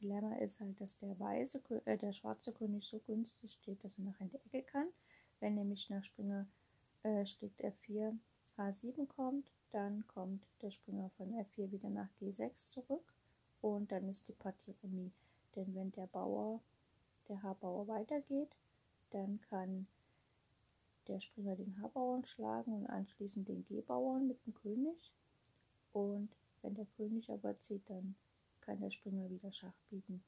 Dilemma 0.00 0.34
ist 0.36 0.60
halt, 0.60 0.80
dass 0.80 0.98
der 0.98 1.18
weiße, 1.18 1.62
äh, 1.86 1.96
der 1.96 2.12
schwarze 2.12 2.52
König 2.52 2.84
so 2.86 2.98
günstig 3.00 3.52
steht, 3.52 3.82
dass 3.84 3.98
er 3.98 4.04
nach 4.04 4.20
in 4.20 4.32
Ecke 4.34 4.62
kann. 4.62 4.88
Wenn 5.40 5.54
nämlich 5.54 5.88
nach 5.88 6.04
Springer 6.04 6.46
äh, 7.02 7.24
schlägt 7.24 7.62
F4 7.62 8.18
H7 8.56 9.06
kommt, 9.06 9.50
dann 9.72 10.06
kommt 10.08 10.46
der 10.62 10.70
Springer 10.70 11.10
von 11.10 11.32
F4 11.32 11.70
wieder 11.70 11.90
nach 11.90 12.08
G6 12.20 12.70
zurück 12.70 13.14
und 13.60 13.92
dann 13.92 14.08
ist 14.08 14.28
die 14.28 14.32
Partie 14.32 14.74
remis. 14.82 15.12
Denn 15.54 15.74
wenn 15.74 15.92
der 15.92 16.06
Bauer, 16.06 16.60
der 17.28 17.42
H-Bauer 17.42 17.88
weitergeht, 17.88 18.56
dann 19.10 19.40
kann 19.42 19.86
der 21.08 21.20
Springer 21.20 21.56
den 21.56 21.80
H-Bauern 21.80 22.24
schlagen 22.24 22.72
und 22.72 22.86
anschließend 22.86 23.48
den 23.48 23.64
G-Bauern 23.64 24.26
mit 24.26 24.44
dem 24.46 24.54
König. 24.54 25.12
Und 25.92 26.30
wenn 26.62 26.74
der 26.74 26.86
König 26.96 27.30
aber 27.30 27.58
zieht, 27.60 27.88
dann 27.88 28.14
kann 28.60 28.80
der 28.80 28.90
Springer 28.90 29.28
wieder 29.30 29.52
Schach 29.52 29.74
bieten. 29.88 30.22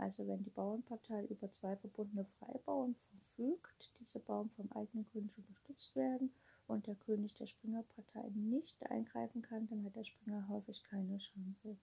Also 0.00 0.26
wenn 0.28 0.42
die 0.44 0.50
Bauernpartei 0.50 1.24
über 1.26 1.50
zwei 1.50 1.76
verbundene 1.76 2.26
Freibauern 2.38 2.94
verfügt, 3.10 3.90
diese 4.00 4.20
Bauern 4.20 4.50
vom 4.50 4.70
eigenen 4.72 5.06
König 5.08 5.36
unterstützt 5.38 5.96
werden 5.96 6.30
und 6.66 6.86
der 6.86 6.94
König 6.94 7.34
der 7.34 7.46
Springerpartei 7.46 8.28
nicht 8.34 8.82
eingreifen 8.90 9.42
kann, 9.42 9.66
dann 9.68 9.84
hat 9.84 9.96
der 9.96 10.04
Springer 10.04 10.48
häufig 10.48 10.82
keine 10.84 11.18
Chance. 11.18 11.76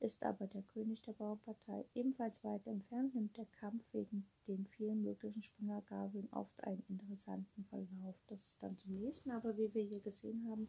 Ist 0.00 0.22
aber 0.22 0.46
der 0.46 0.62
König 0.62 1.02
der 1.02 1.12
Bauernpartei 1.12 1.84
ebenfalls 1.94 2.42
weit 2.42 2.66
entfernt, 2.66 3.14
nimmt 3.14 3.36
der 3.36 3.44
Kampf 3.46 3.84
wegen 3.92 4.26
den 4.46 4.66
vielen 4.66 5.02
möglichen 5.02 5.42
Springergabeln 5.42 6.26
oft 6.32 6.64
einen 6.64 6.82
interessanten 6.88 7.64
Verlauf. 7.66 8.16
Das 8.28 8.40
ist 8.46 8.62
dann 8.62 8.78
zu 8.78 8.88
lesen, 8.88 9.30
aber 9.30 9.58
wie 9.58 9.72
wir 9.74 9.82
hier 9.82 10.00
gesehen 10.00 10.48
haben, 10.48 10.68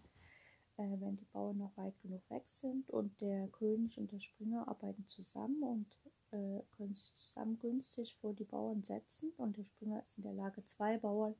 äh, 0.76 1.00
wenn 1.00 1.16
die 1.16 1.26
Bauern 1.32 1.58
noch 1.58 1.76
weit 1.78 1.98
genug 2.02 2.30
weg 2.30 2.44
sind 2.50 2.90
und 2.90 3.22
der 3.22 3.48
König 3.48 3.98
und 3.98 4.12
der 4.12 4.20
Springer 4.20 4.68
arbeiten 4.68 5.08
zusammen 5.08 5.64
und 5.64 5.98
äh, 6.32 6.62
können 6.72 6.96
sich 6.96 7.14
zusammen 7.14 7.58
günstig 7.60 8.16
vor 8.16 8.34
die 8.34 8.44
Bauern 8.44 8.84
setzen 8.84 9.32
und 9.38 9.56
der 9.56 9.64
Springer 9.64 10.04
ist 10.04 10.18
in 10.18 10.24
der 10.24 10.34
Lage, 10.34 10.66
zwei 10.66 10.98
Bauern 10.98 11.36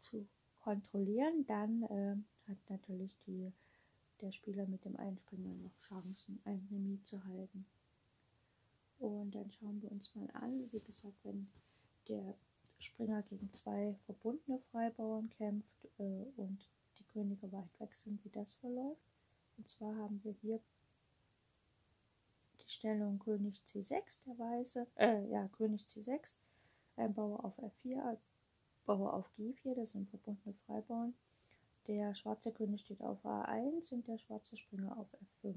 zu 0.00 0.26
kontrollieren, 0.60 1.46
dann 1.46 1.82
äh, 1.84 2.16
hat 2.48 2.58
natürlich 2.68 3.16
die, 3.26 3.52
der 4.20 4.32
Spieler 4.32 4.66
mit 4.66 4.84
dem 4.84 4.96
Einspringer 4.96 5.54
noch 5.54 5.78
Chancen, 5.80 6.40
ein 6.44 6.66
Remis 6.70 7.04
zu 7.04 7.24
halten. 7.24 7.66
Und 8.98 9.34
dann 9.34 9.50
schauen 9.52 9.80
wir 9.80 9.92
uns 9.92 10.14
mal 10.14 10.28
an, 10.32 10.70
wie 10.72 10.80
gesagt, 10.80 11.16
wenn 11.22 11.48
der 12.08 12.34
Springer 12.78 13.22
gegen 13.22 13.52
zwei 13.52 13.96
verbundene 14.06 14.58
Freibauern 14.70 15.30
kämpft 15.30 15.88
äh, 15.98 16.24
und 16.36 16.68
die 16.98 17.04
Könige 17.04 17.50
weit 17.52 17.80
weg 17.80 17.94
sind, 17.94 18.24
wie 18.24 18.30
das 18.30 18.52
verläuft. 18.54 19.02
Und 19.56 19.68
zwar 19.68 19.94
haben 19.96 20.22
wir 20.22 20.32
hier 20.32 20.60
die 22.60 22.68
Stellung 22.68 23.18
König 23.18 23.62
C6, 23.66 24.24
der 24.26 24.38
Weiße, 24.38 24.86
äh, 24.96 25.28
ja, 25.30 25.48
König 25.48 25.82
C6, 25.82 26.38
ein 26.96 27.14
Bauer 27.14 27.44
auf 27.44 27.58
F4, 27.58 28.18
Bauer 28.88 29.12
auf 29.12 29.30
G4, 29.38 29.74
das 29.74 29.90
sind 29.90 30.08
verbundene 30.08 30.54
Freibauern. 30.66 31.14
Der 31.88 32.14
schwarze 32.14 32.50
König 32.52 32.80
steht 32.80 33.02
auf 33.02 33.22
A1 33.22 33.92
und 33.92 34.08
der 34.08 34.16
schwarze 34.16 34.56
Springer 34.56 34.96
auf 34.96 35.08
F5. 35.42 35.56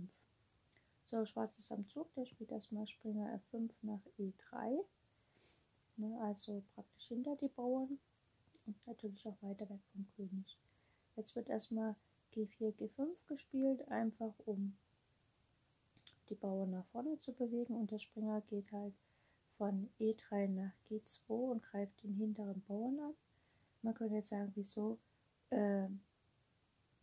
So, 1.05 1.25
schwarz 1.25 1.57
ist 1.57 1.71
am 1.71 1.88
Zug, 1.88 2.13
der 2.15 2.25
spielt 2.25 2.51
erstmal 2.51 2.88
Springer 2.88 3.39
F5 3.53 3.69
nach 3.83 4.01
E3. 4.19 4.83
Ne, 5.95 6.19
also 6.21 6.61
praktisch 6.75 7.07
hinter 7.07 7.38
die 7.38 7.47
Bauern 7.47 8.00
und 8.65 8.75
natürlich 8.85 9.25
auch 9.25 9.41
weiter 9.41 9.69
weg 9.69 9.79
vom 9.93 10.05
König. 10.17 10.57
Jetzt 11.15 11.33
wird 11.38 11.47
erstmal 11.47 11.95
G4, 12.35 12.73
G5 12.75 13.27
gespielt, 13.27 13.88
einfach 13.88 14.33
um 14.45 14.75
die 16.27 16.35
Bauern 16.35 16.71
nach 16.71 16.85
vorne 16.88 17.17
zu 17.19 17.31
bewegen 17.31 17.75
und 17.75 17.91
der 17.91 18.00
Springer 18.00 18.41
geht 18.41 18.73
halt 18.73 18.93
von 19.58 19.89
E3 20.00 20.48
nach 20.48 20.74
G2 20.89 21.29
und 21.29 21.63
greift 21.63 22.03
den 22.03 22.13
hinteren 22.13 22.62
Bauern 22.62 23.00
an. 23.00 23.13
Man 23.81 23.93
könnte 23.93 24.15
jetzt 24.15 24.29
sagen, 24.29 24.51
wieso, 24.55 25.00
äh, 25.50 25.88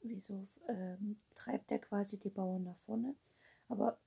wieso 0.02 0.46
äh, 0.66 0.96
treibt 1.34 1.72
er 1.72 1.78
quasi 1.78 2.18
die 2.18 2.30
Bauern 2.30 2.64
nach 2.64 2.78
vorne? 2.86 3.14
Aber 3.68 3.98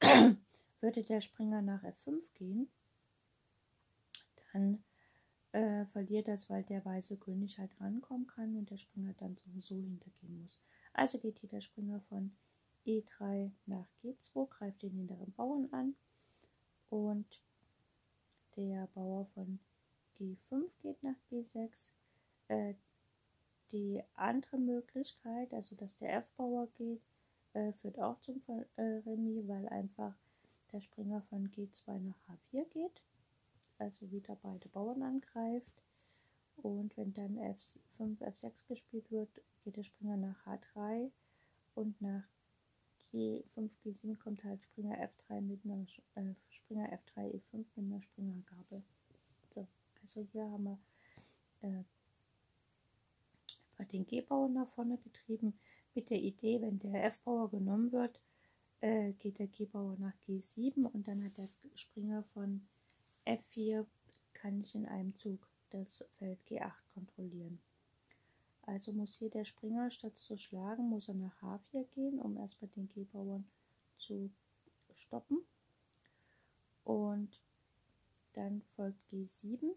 würde 0.80 1.02
der 1.02 1.20
Springer 1.20 1.62
nach 1.62 1.82
F5 1.82 2.32
gehen, 2.34 2.68
dann 4.52 4.82
äh, 5.52 5.86
verliert 5.86 6.28
das, 6.28 6.50
weil 6.50 6.62
der 6.64 6.84
weiße 6.84 7.16
König 7.16 7.58
halt 7.58 7.80
rankommen 7.80 8.26
kann 8.26 8.56
und 8.56 8.70
der 8.70 8.78
Springer 8.78 9.14
dann 9.18 9.36
sowieso 9.36 9.76
hintergehen 9.76 10.40
muss. 10.40 10.60
Also 10.92 11.18
geht 11.18 11.38
hier 11.38 11.48
der 11.48 11.60
Springer 11.60 12.00
von 12.00 12.32
E3 12.86 13.50
nach 13.66 13.86
G2, 14.02 14.48
greift 14.48 14.82
den 14.82 14.92
hinteren 14.92 15.32
Bauern 15.32 15.68
an 15.72 15.94
und 16.90 17.40
der 18.56 18.86
Bauer 18.94 19.26
von 19.34 19.58
G5 20.18 20.78
geht 20.80 21.02
nach 21.02 21.16
G6. 21.30 21.90
Äh, 22.48 22.74
die 23.72 24.02
andere 24.14 24.58
Möglichkeit, 24.58 25.52
also 25.52 25.74
dass 25.74 25.96
der 25.96 26.14
F-Bauer 26.18 26.68
geht, 26.74 27.02
äh, 27.54 27.72
führt 27.72 27.98
auch 27.98 28.20
zum 28.20 28.40
äh, 28.76 28.82
Remis, 28.82 29.48
weil 29.48 29.68
einfach 29.68 30.14
der 30.72 30.80
Springer 30.80 31.22
von 31.22 31.50
G2 31.50 31.98
nach 31.98 32.18
H4 32.28 32.64
geht, 32.66 33.02
also 33.78 34.10
wieder 34.10 34.36
beide 34.42 34.68
Bauern 34.68 35.02
angreift. 35.02 35.82
Und 36.56 36.96
wenn 36.96 37.12
dann 37.14 37.36
F5, 37.36 38.20
F6 38.20 38.66
gespielt 38.68 39.10
wird, 39.10 39.28
geht 39.64 39.76
der 39.76 39.82
Springer 39.82 40.16
nach 40.16 40.46
H3 40.46 41.10
und 41.74 42.00
nach 42.00 42.28
G5, 43.14 43.70
G7 43.84 44.18
kommt 44.18 44.42
halt 44.42 44.62
Springer 44.64 44.96
F3 44.98 45.40
mit 45.40 45.64
einer 45.64 45.86
äh, 46.16 46.34
Springer 46.50 46.92
F3, 46.92 47.32
E5 47.32 47.64
mit 47.76 47.78
einer 47.78 48.02
Springergabel. 48.02 48.82
So, 49.54 49.68
also 50.02 50.26
hier 50.32 50.50
haben 50.50 50.64
wir 50.64 50.78
äh, 51.62 51.84
den 53.92 54.04
G-Bauer 54.06 54.48
nach 54.48 54.68
vorne 54.70 54.98
getrieben 54.98 55.54
mit 55.94 56.10
der 56.10 56.20
Idee, 56.20 56.60
wenn 56.60 56.80
der 56.80 57.04
F-Bauer 57.04 57.50
genommen 57.50 57.92
wird, 57.92 58.20
äh, 58.80 59.12
geht 59.12 59.38
der 59.38 59.46
G-Bauer 59.46 59.96
nach 59.98 60.14
G7 60.26 60.84
und 60.84 61.06
dann 61.06 61.24
hat 61.24 61.36
der 61.38 61.48
Springer 61.76 62.24
von 62.24 62.66
F4, 63.26 63.86
kann 64.32 64.60
ich 64.60 64.74
in 64.74 64.86
einem 64.86 65.16
Zug 65.18 65.48
das 65.70 66.04
Feld 66.18 66.40
G8 66.48 66.72
kontrollieren. 66.92 67.60
Also 68.66 68.92
muss 68.92 69.16
hier 69.16 69.30
der 69.30 69.44
Springer 69.44 69.90
statt 69.90 70.16
zu 70.16 70.38
schlagen, 70.38 70.88
muss 70.88 71.08
er 71.08 71.14
nach 71.14 71.42
H4 71.42 71.84
gehen, 71.94 72.18
um 72.18 72.36
erstmal 72.38 72.70
den 72.70 72.88
G-Bauern 72.88 73.46
zu 73.98 74.30
stoppen. 74.94 75.38
Und 76.82 77.40
dann 78.32 78.62
folgt 78.74 78.98
G7. 79.12 79.74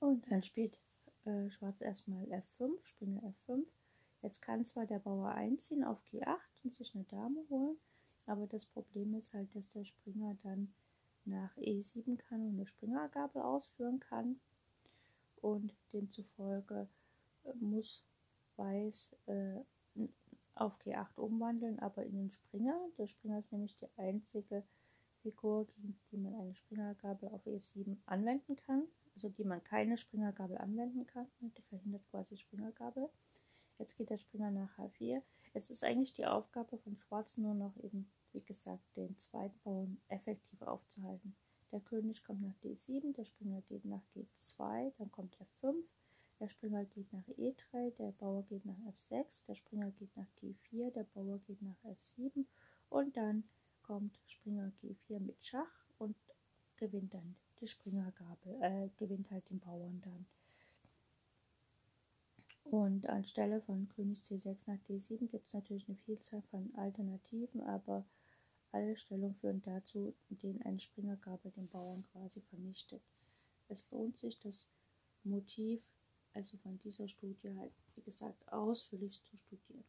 Und 0.00 0.30
dann 0.30 0.42
spielt 0.42 0.78
äh, 1.24 1.48
Schwarz 1.50 1.80
erstmal 1.80 2.24
F5, 2.24 2.84
Springer 2.84 3.22
F5. 3.46 3.64
Jetzt 4.22 4.42
kann 4.42 4.64
zwar 4.64 4.86
der 4.86 4.98
Bauer 4.98 5.30
einziehen 5.30 5.84
auf 5.84 6.00
G8 6.12 6.38
und 6.64 6.72
sich 6.74 6.94
eine 6.94 7.04
Dame 7.04 7.44
holen, 7.50 7.76
aber 8.26 8.46
das 8.46 8.66
Problem 8.66 9.14
ist 9.14 9.34
halt, 9.34 9.54
dass 9.54 9.68
der 9.68 9.84
Springer 9.84 10.36
dann 10.42 10.72
nach 11.24 11.56
E7 11.56 12.16
kann 12.16 12.40
und 12.42 12.54
eine 12.54 12.66
Springergabel 12.66 13.42
ausführen 13.42 14.00
kann 14.00 14.40
und 15.42 15.74
demzufolge 15.92 16.88
äh, 17.44 17.52
muss 17.60 18.02
Weiß 18.56 19.16
äh, 19.26 19.60
auf 20.54 20.78
G8 20.80 21.16
umwandeln, 21.16 21.78
aber 21.78 22.04
in 22.04 22.16
den 22.16 22.30
Springer. 22.30 22.78
Der 22.98 23.06
Springer 23.06 23.38
ist 23.38 23.52
nämlich 23.52 23.76
die 23.78 23.88
einzige 23.96 24.62
Figur, 25.22 25.66
gegen 25.66 25.98
die 26.10 26.18
man 26.18 26.34
eine 26.34 26.54
Springergabel 26.54 27.28
auf 27.30 27.46
E7 27.46 27.96
anwenden 28.06 28.56
kann, 28.56 28.84
also 29.14 29.28
die 29.30 29.44
man 29.44 29.62
keine 29.64 29.96
Springergabel 29.96 30.58
anwenden 30.58 31.06
kann. 31.06 31.26
Die 31.40 31.62
verhindert 31.62 32.06
quasi 32.10 32.36
Springergabel. 32.36 33.08
Jetzt 33.78 33.96
geht 33.96 34.10
der 34.10 34.18
Springer 34.18 34.50
nach 34.50 34.78
H4. 34.78 35.22
Jetzt 35.54 35.70
ist 35.70 35.84
eigentlich 35.84 36.14
die 36.14 36.26
Aufgabe 36.26 36.78
von 36.78 36.96
Schwarz 36.96 37.36
nur 37.36 37.54
noch 37.54 37.76
eben, 37.78 38.10
wie 38.32 38.42
gesagt, 38.42 38.84
den 38.96 39.18
zweiten 39.18 39.58
Bauern 39.60 40.00
effektiv 40.08 40.62
aufzuhalten. 40.62 41.34
Der 41.72 41.80
König 41.80 42.22
kommt 42.22 42.42
nach 42.42 42.54
D7, 42.62 43.14
der 43.14 43.24
Springer 43.24 43.62
geht 43.62 43.86
nach 43.86 44.02
G2, 44.14 44.92
dann 44.98 45.10
kommt 45.10 45.36
F5, 45.38 45.74
der 46.38 46.48
Springer 46.48 46.84
geht 46.84 47.10
nach 47.14 47.26
E3, 47.28 47.90
der 47.96 48.12
Bauer 48.12 48.42
geht 48.42 48.66
nach 48.66 48.78
F6, 48.98 49.46
der 49.46 49.54
Springer 49.54 49.90
geht 49.92 50.14
nach 50.14 50.26
G4, 50.42 50.90
der 50.90 51.04
Bauer 51.04 51.38
geht 51.46 51.62
nach 51.62 51.82
F7 51.84 52.44
und 52.90 53.16
dann 53.16 53.44
kommt 53.82 54.20
Springer 54.26 54.70
G4 54.82 55.18
mit 55.18 55.44
Schach 55.44 55.86
und 55.98 56.14
gewinnt 56.76 57.14
dann 57.14 57.36
die 57.60 57.68
Springergabel, 57.68 58.58
äh, 58.60 58.88
gewinnt 58.98 59.30
halt 59.30 59.48
den 59.48 59.60
Bauern 59.60 60.02
dann. 60.04 60.26
Und 62.64 63.06
anstelle 63.06 63.60
von 63.62 63.88
König 63.88 64.20
C6 64.20 64.64
nach 64.66 64.78
D7 64.88 65.28
gibt 65.28 65.46
es 65.46 65.54
natürlich 65.54 65.88
eine 65.88 65.96
Vielzahl 65.96 66.42
von 66.42 66.74
Alternativen, 66.74 67.60
aber 67.62 68.04
alle 68.72 68.96
Stellungen 68.96 69.34
führen 69.34 69.62
dazu, 69.62 70.14
indem 70.30 70.60
eine 70.62 70.80
Springergabel 70.80 71.50
den 71.52 71.68
Bauern 71.68 72.02
quasi 72.12 72.40
vernichtet. 72.40 73.02
Es 73.68 73.90
lohnt 73.90 74.18
sich, 74.18 74.38
das 74.40 74.68
Motiv, 75.24 75.82
also 76.32 76.56
von 76.58 76.78
dieser 76.78 77.06
Studie 77.08 77.54
halt, 77.58 77.72
wie 77.94 78.02
gesagt, 78.02 78.50
ausführlich 78.50 79.22
zu 79.24 79.36
studieren. 79.36 79.84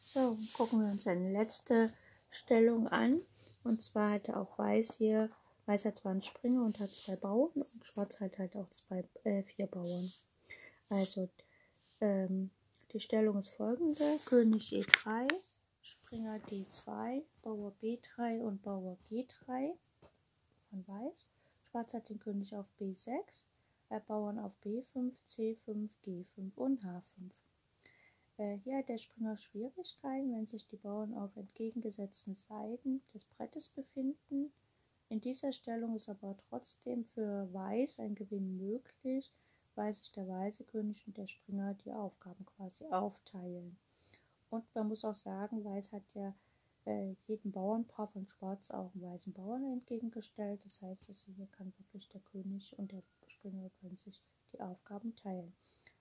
So, 0.00 0.38
gucken 0.54 0.80
wir 0.80 0.90
uns 0.90 1.06
eine 1.06 1.30
letzte 1.30 1.92
Stellung 2.30 2.88
an. 2.88 3.20
Und 3.64 3.82
zwar 3.82 4.12
hatte 4.12 4.36
auch 4.36 4.58
Weiß 4.58 4.94
hier 4.94 5.30
Weiß 5.66 5.84
hat 5.84 5.96
zwar 5.96 6.12
einen 6.12 6.22
Springer 6.22 6.64
und 6.64 6.78
hat 6.78 6.94
zwei 6.94 7.16
Bauern 7.16 7.62
und 7.62 7.84
Schwarz 7.84 8.20
hat 8.20 8.38
halt 8.38 8.54
auch 8.54 8.70
zwei, 8.70 9.04
äh, 9.24 9.42
vier 9.42 9.66
Bauern. 9.66 10.12
Also 10.88 11.28
ähm, 12.00 12.50
die 12.92 13.00
Stellung 13.00 13.36
ist 13.38 13.48
folgende. 13.48 14.20
König 14.26 14.72
E3, 14.72 15.28
Springer 15.82 16.36
D2, 16.36 17.24
Bauer 17.42 17.72
B3 17.82 18.42
und 18.42 18.62
Bauer 18.62 18.96
G3 19.10 19.74
von 20.70 20.86
Weiß. 20.86 21.26
Schwarz 21.68 21.94
hat 21.94 22.10
den 22.10 22.20
König 22.20 22.54
auf 22.54 22.70
B6, 22.78 23.46
äh, 23.88 23.98
Bauern 24.06 24.38
auf 24.38 24.56
B5, 24.64 25.14
C5, 25.28 25.88
G5 26.06 26.54
und 26.54 26.84
H5. 26.84 27.30
Äh, 28.36 28.58
hier 28.58 28.78
hat 28.78 28.88
der 28.88 28.98
Springer 28.98 29.36
Schwierigkeiten, 29.36 30.32
wenn 30.32 30.46
sich 30.46 30.68
die 30.68 30.76
Bauern 30.76 31.12
auf 31.14 31.36
entgegengesetzten 31.36 32.36
Seiten 32.36 33.02
des 33.12 33.24
Brettes 33.24 33.68
befinden 33.70 34.52
In 35.08 35.20
dieser 35.20 35.52
Stellung 35.52 35.94
ist 35.94 36.08
aber 36.08 36.36
trotzdem 36.48 37.04
für 37.04 37.52
Weiß 37.52 38.00
ein 38.00 38.14
Gewinn 38.14 38.56
möglich, 38.56 39.32
weil 39.74 39.92
sich 39.92 40.12
der 40.12 40.26
weiße 40.26 40.64
König 40.64 41.06
und 41.06 41.16
der 41.16 41.26
Springer 41.26 41.74
die 41.74 41.92
Aufgaben 41.92 42.44
quasi 42.46 42.86
aufteilen. 42.86 43.76
Und 44.50 44.64
man 44.74 44.88
muss 44.88 45.04
auch 45.04 45.14
sagen, 45.14 45.64
Weiß 45.64 45.92
hat 45.92 46.02
ja 46.14 46.34
äh, 46.86 47.14
jedem 47.26 47.52
Bauernpaar 47.52 48.08
von 48.08 48.26
Schwarz 48.28 48.70
auch 48.70 48.92
einen 48.94 49.04
weißen 49.04 49.32
Bauern 49.32 49.64
entgegengestellt. 49.64 50.64
Das 50.64 50.82
heißt, 50.82 51.08
also 51.08 51.32
hier 51.32 51.46
kann 51.52 51.72
wirklich 51.78 52.08
der 52.08 52.20
König 52.20 52.76
und 52.78 52.90
der 52.90 53.02
Springer 53.26 53.70
können 53.80 53.96
sich 53.96 54.20
die 54.52 54.60
Aufgaben 54.60 55.14
teilen. 55.16 55.52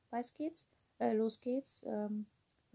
Weiß 0.10 0.34
geht's, 0.34 0.68
äh, 1.00 1.14
los 1.14 1.42
geht's. 1.42 1.84
Ähm, 1.88 2.26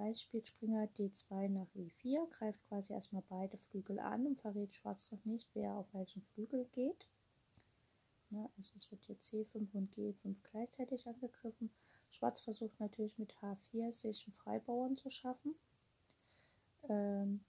Weiß 0.00 0.22
Springer 0.22 0.88
D2 0.96 1.48
nach 1.50 1.66
E4, 1.74 2.26
greift 2.30 2.66
quasi 2.68 2.94
erstmal 2.94 3.22
beide 3.28 3.58
Flügel 3.58 3.98
an 3.98 4.26
und 4.26 4.40
verrät 4.40 4.74
Schwarz 4.74 5.12
noch 5.12 5.22
nicht, 5.26 5.46
wer 5.52 5.74
auf 5.74 5.92
welchen 5.92 6.22
Flügel 6.22 6.64
geht. 6.72 7.06
Ne, 8.30 8.48
also 8.56 8.72
es 8.76 8.90
wird 8.90 9.04
hier 9.04 9.16
C5 9.16 9.74
und 9.74 9.94
G5 9.94 10.36
gleichzeitig 10.50 11.06
angegriffen. 11.06 11.70
Schwarz 12.08 12.40
versucht 12.40 12.80
natürlich 12.80 13.18
mit 13.18 13.34
H4 13.42 13.92
sich 13.92 14.26
einen 14.26 14.36
Freibauern 14.36 14.96
zu 14.96 15.10
schaffen. 15.10 15.54
Ähm, 16.88 17.44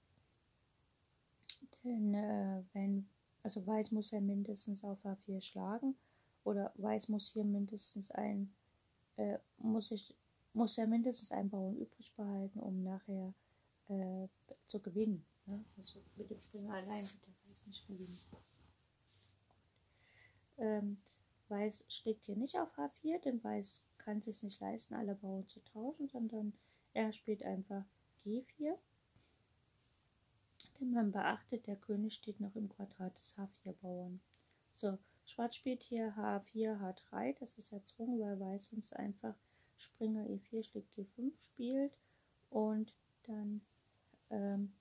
denn 1.84 2.14
äh, 2.14 2.64
wenn, 2.74 3.08
also 3.44 3.66
Weiß 3.66 3.92
muss 3.92 4.12
ja 4.12 4.20
mindestens 4.20 4.84
auf 4.84 5.06
H4 5.06 5.42
schlagen 5.42 5.96
oder 6.44 6.74
Weiß 6.76 7.08
muss 7.08 7.30
hier 7.30 7.46
mindestens 7.46 8.12
ein, 8.12 8.54
äh, 9.16 9.38
muss 9.58 9.92
ich 9.92 10.14
muss 10.54 10.78
er 10.78 10.88
mindestens 10.88 11.32
einen 11.32 11.50
Bauern 11.50 11.78
übrig 11.78 12.14
behalten, 12.16 12.60
um 12.60 12.84
nachher 12.84 13.34
äh, 13.88 14.28
zu 14.68 14.80
gewinnen. 14.80 15.26
Ne? 15.46 15.64
Also 15.78 16.00
mit 16.18 16.30
dem 16.30 16.40
Springer 16.40 16.74
allein 16.74 17.04
wird 17.04 17.26
der 17.26 17.50
Weiß 17.50 17.68
nicht 17.68 17.88
gewinnen. 17.88 18.20
Ähm, 20.58 20.98
Weiß 21.50 21.86
schlägt 21.90 22.26
hier 22.26 22.36
nicht 22.36 22.58
auf 22.58 22.78
H4, 22.78 23.20
denn 23.20 23.44
Weiß 23.44 23.84
kann 23.98 24.22
sich 24.22 24.42
nicht 24.44 24.60
leisten, 24.60 24.94
alle 24.94 25.16
Bauern 25.16 25.48
zu 25.48 25.64
tauschen, 25.64 26.08
sondern 26.08 26.54
er 26.94 27.12
spielt 27.12 27.44
einfach 27.44 27.84
G4. 28.24 28.78
Denn 30.80 30.94
man 30.94 31.12
beachtet, 31.12 31.68
der 31.68 31.76
König 31.76 32.16
steht 32.16 32.40
noch 32.40 32.56
im 32.56 32.70
Quadrat 32.70 33.18
des 33.18 33.38
H4-Bauern. 33.38 34.20
So, 34.74 34.98
Schwarz 35.26 35.56
spielt 35.56 35.84
hier 35.84 36.14
H4, 36.16 36.80
H3, 36.80 37.38
das 37.40 37.58
ist 37.58 37.72
erzwungen, 37.72 38.20
weil 38.20 38.40
Weiß 38.40 38.66
sonst 38.66 38.94
einfach 38.96 39.36
Springer 39.82 40.26
E4 40.26 40.64
schlägt 40.64 40.94
G5 40.98 41.34
spielt 41.40 41.98
und 42.50 42.94
dann 43.24 43.62
ähm, 44.30 44.74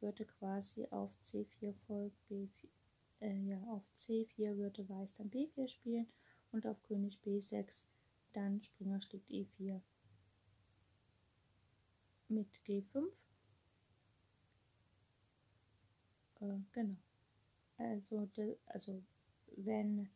würde 0.00 0.24
quasi 0.24 0.86
auf 0.90 1.10
C4 1.24 1.74
folgt 1.86 2.16
B4, 2.30 2.68
äh, 3.20 3.40
ja, 3.48 3.62
auf 3.64 3.84
C4 3.96 4.56
würde 4.56 4.88
Weiß 4.88 5.14
dann 5.14 5.30
B4 5.30 5.68
spielen 5.68 6.06
und 6.52 6.66
auf 6.66 6.82
König 6.82 7.18
B6 7.24 7.84
dann 8.32 8.60
Springer 8.62 9.00
schlägt 9.00 9.30
E4 9.30 9.80
mit 12.28 12.48
G5. 12.66 13.06
Äh, 16.40 16.58
genau. 16.72 16.96
Also, 17.76 18.26
de, 18.26 18.56
also 18.66 19.02
wenn 19.56 20.08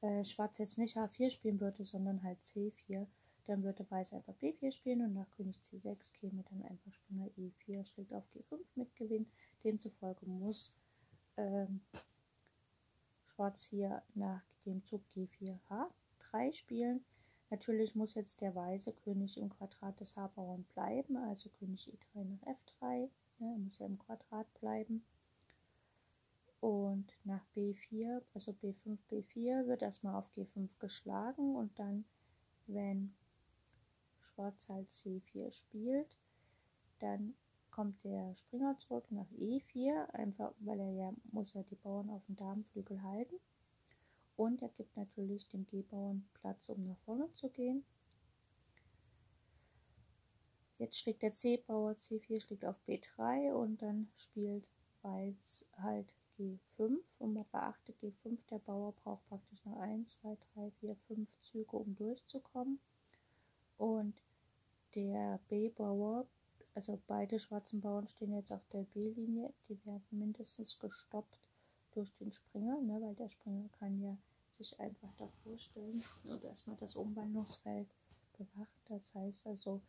äh, 0.00 0.24
Schwarz 0.24 0.58
jetzt 0.58 0.78
nicht 0.78 0.96
H4 0.96 1.30
spielen 1.30 1.60
würde, 1.60 1.84
sondern 1.84 2.22
halt 2.22 2.38
C4, 2.42 3.06
dann 3.48 3.62
würde 3.62 3.90
Weiß 3.90 4.12
einfach 4.12 4.34
B4 4.34 4.72
spielen 4.72 5.02
und 5.02 5.14
nach 5.14 5.30
König 5.30 5.56
C6 5.58 6.12
käme 6.12 6.44
dann 6.50 6.62
einfach 6.62 6.92
Springer 6.92 7.28
E4, 7.38 7.84
schlägt 7.84 8.12
auf 8.12 8.24
G5 8.34 8.58
mit 8.74 8.94
Gewinn. 8.94 9.26
Demzufolge 9.64 10.26
muss 10.26 10.76
ähm, 11.38 11.80
Schwarz 13.24 13.64
hier 13.64 14.02
nach 14.14 14.42
dem 14.66 14.84
Zug 14.84 15.02
G4 15.16 15.58
H3 15.70 16.52
spielen. 16.52 17.04
Natürlich 17.50 17.94
muss 17.94 18.14
jetzt 18.14 18.42
der 18.42 18.54
weiße 18.54 18.92
König 18.92 19.38
im 19.38 19.48
Quadrat 19.48 19.98
des 20.00 20.16
H-Bauern 20.16 20.64
bleiben, 20.74 21.16
also 21.16 21.48
König 21.48 21.90
E3 21.90 22.24
nach 22.24 22.42
F3. 22.42 23.08
Ne, 23.38 23.52
er 23.52 23.58
muss 23.58 23.78
ja 23.78 23.86
im 23.86 23.98
Quadrat 23.98 24.52
bleiben. 24.60 25.04
Und 26.60 27.14
nach 27.24 27.46
B4, 27.56 28.20
also 28.34 28.52
B5, 28.52 28.98
B4, 29.10 29.66
wird 29.66 29.80
erstmal 29.80 30.16
auf 30.16 30.28
G5 30.36 30.68
geschlagen 30.80 31.54
und 31.54 31.78
dann, 31.78 32.04
wenn 32.66 33.14
Schwarz 34.28 34.68
halt 34.68 34.90
C4 34.90 35.52
spielt, 35.52 36.16
dann 36.98 37.34
kommt 37.70 38.02
der 38.04 38.34
Springer 38.34 38.76
zurück 38.78 39.04
nach 39.10 39.30
E4, 39.38 40.10
einfach 40.10 40.52
weil 40.60 40.80
er 40.80 40.90
ja 40.90 41.12
muss 41.32 41.54
ja 41.54 41.62
die 41.62 41.76
Bauern 41.76 42.10
auf 42.10 42.24
dem 42.26 42.36
Damenflügel 42.36 43.02
halten. 43.02 43.36
Und 44.36 44.62
er 44.62 44.68
gibt 44.68 44.96
natürlich 44.96 45.48
dem 45.48 45.66
G-Bauern 45.66 46.28
Platz, 46.34 46.68
um 46.68 46.86
nach 46.86 46.98
vorne 46.98 47.32
zu 47.34 47.48
gehen. 47.48 47.84
Jetzt 50.78 50.98
schlägt 50.98 51.22
der 51.22 51.32
C-Bauer 51.32 51.92
C4 51.92 52.40
schlägt 52.40 52.64
auf 52.64 52.76
B3 52.86 53.52
und 53.52 53.82
dann 53.82 54.08
spielt 54.16 54.68
Weiß 55.02 55.66
halt 55.78 56.12
G5 56.38 56.98
und 57.18 57.34
man 57.34 57.46
beachtet 57.50 57.96
G5, 58.02 58.38
der 58.50 58.58
Bauer 58.58 58.92
braucht 58.92 59.26
praktisch 59.28 59.64
noch 59.64 59.78
1, 59.78 60.20
2, 60.20 60.36
3, 60.54 60.70
4, 60.80 60.96
5 61.06 61.28
Züge, 61.40 61.76
um 61.76 61.94
durchzukommen. 61.96 62.80
Und 63.78 64.14
der 64.94 65.40
B-Bauer, 65.48 66.26
also 66.74 67.00
beide 67.06 67.38
schwarzen 67.38 67.80
Bauern 67.80 68.06
stehen 68.08 68.34
jetzt 68.34 68.52
auf 68.52 68.66
der 68.72 68.82
B-Linie, 68.82 69.52
die 69.68 69.78
werden 69.86 70.04
mindestens 70.10 70.78
gestoppt 70.78 71.38
durch 71.92 72.12
den 72.16 72.32
Springer, 72.32 72.80
ne, 72.80 73.00
weil 73.00 73.14
der 73.14 73.28
Springer 73.28 73.68
kann 73.78 74.00
ja 74.00 74.16
sich 74.56 74.78
einfach 74.80 75.12
davor 75.16 75.56
stellen 75.56 76.02
und 76.24 76.42
erstmal 76.44 76.76
das 76.76 76.96
Umwandlungsfeld 76.96 77.88
bewacht. 78.36 78.80
Das 78.86 79.14
heißt 79.14 79.46
also, 79.46 79.80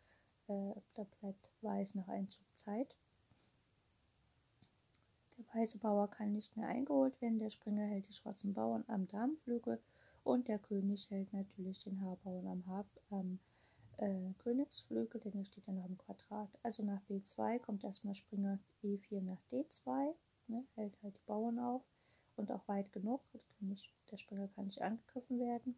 äh, 0.47 0.73
da 0.93 1.03
bleibt 1.19 1.49
Weiß 1.61 1.95
nach 1.95 2.07
Einzug 2.07 2.45
Zeit. 2.55 2.95
Der 5.37 5.45
weiße 5.53 5.79
Bauer 5.79 6.09
kann 6.09 6.33
nicht 6.33 6.55
mehr 6.57 6.67
eingeholt 6.67 7.19
werden, 7.21 7.39
der 7.39 7.49
Springer 7.49 7.85
hält 7.85 8.07
die 8.07 8.13
schwarzen 8.13 8.53
Bauern 8.53 8.83
am 8.87 9.07
Damenflügel 9.07 9.81
und 10.23 10.47
der 10.47 10.59
König 10.59 11.09
hält 11.09 11.31
natürlich 11.33 11.79
den 11.79 12.01
Haarbauern 12.01 12.47
am, 12.47 12.67
Haar, 12.67 12.85
am 13.09 13.39
äh, 13.99 14.33
Königsflügel, 14.39 15.19
denn 15.21 15.37
er 15.37 15.45
steht 15.45 15.67
ja 15.67 15.73
noch 15.73 15.85
im 15.85 15.97
Quadrat. 15.97 16.49
Also 16.63 16.83
nach 16.83 17.01
B2 17.09 17.59
kommt 17.59 17.83
erstmal 17.83 18.15
Springer 18.15 18.59
E4 18.83 19.21
nach 19.21 19.41
D2, 19.51 20.13
ne, 20.47 20.65
hält 20.75 20.97
halt 21.03 21.15
die 21.15 21.25
Bauern 21.25 21.59
auf 21.59 21.81
und 22.35 22.51
auch 22.51 22.67
weit 22.67 22.91
genug. 22.91 23.21
König, 23.59 23.93
der 24.09 24.17
Springer 24.17 24.47
kann 24.47 24.65
nicht 24.65 24.81
angegriffen 24.81 25.39
werden. 25.39 25.75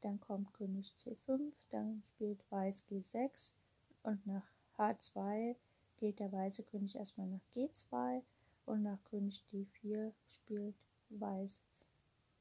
Dann 0.00 0.20
kommt 0.20 0.52
König 0.54 0.94
C5, 0.98 1.52
dann 1.70 2.02
spielt 2.04 2.40
Weiß 2.50 2.86
G6 2.88 3.54
und 4.02 4.26
nach 4.26 4.46
H2 4.78 5.56
geht 5.96 6.20
der 6.20 6.32
weiße 6.32 6.62
König 6.64 6.96
erstmal 6.96 7.26
nach 7.26 7.40
G2 7.54 8.22
und 8.66 8.82
nach 8.82 9.02
König 9.04 9.44
D4 9.52 10.12
spielt 10.28 10.76
Weiß 11.08 11.62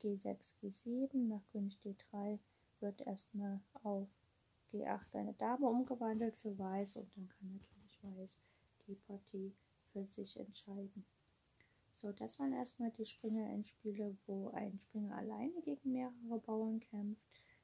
G6, 0.01 0.53
G7, 0.61 1.15
nach 1.27 1.41
König 1.51 1.79
D3 1.83 2.39
wird 2.81 3.01
erstmal 3.01 3.59
auf 3.83 4.07
G8 4.71 5.13
eine 5.13 5.33
Dame 5.33 5.67
umgewandelt 5.67 6.35
für 6.37 6.57
Weiß 6.57 6.97
und 6.97 7.09
dann 7.15 7.29
kann 7.29 7.53
natürlich 7.53 7.99
Weiß 8.01 8.39
die 8.87 8.95
Partie 8.95 9.53
für 9.91 10.05
sich 10.05 10.37
entscheiden. 10.39 11.05
So, 11.91 12.11
das 12.11 12.39
waren 12.39 12.51
erstmal 12.51 12.91
die 12.91 13.05
Springer-Endspiele, 13.05 14.17
wo 14.27 14.49
ein 14.49 14.77
Springer 14.79 15.15
alleine 15.15 15.61
gegen 15.61 15.93
mehrere 15.93 16.39
Bauern 16.45 16.79
kämpft, 16.81 17.21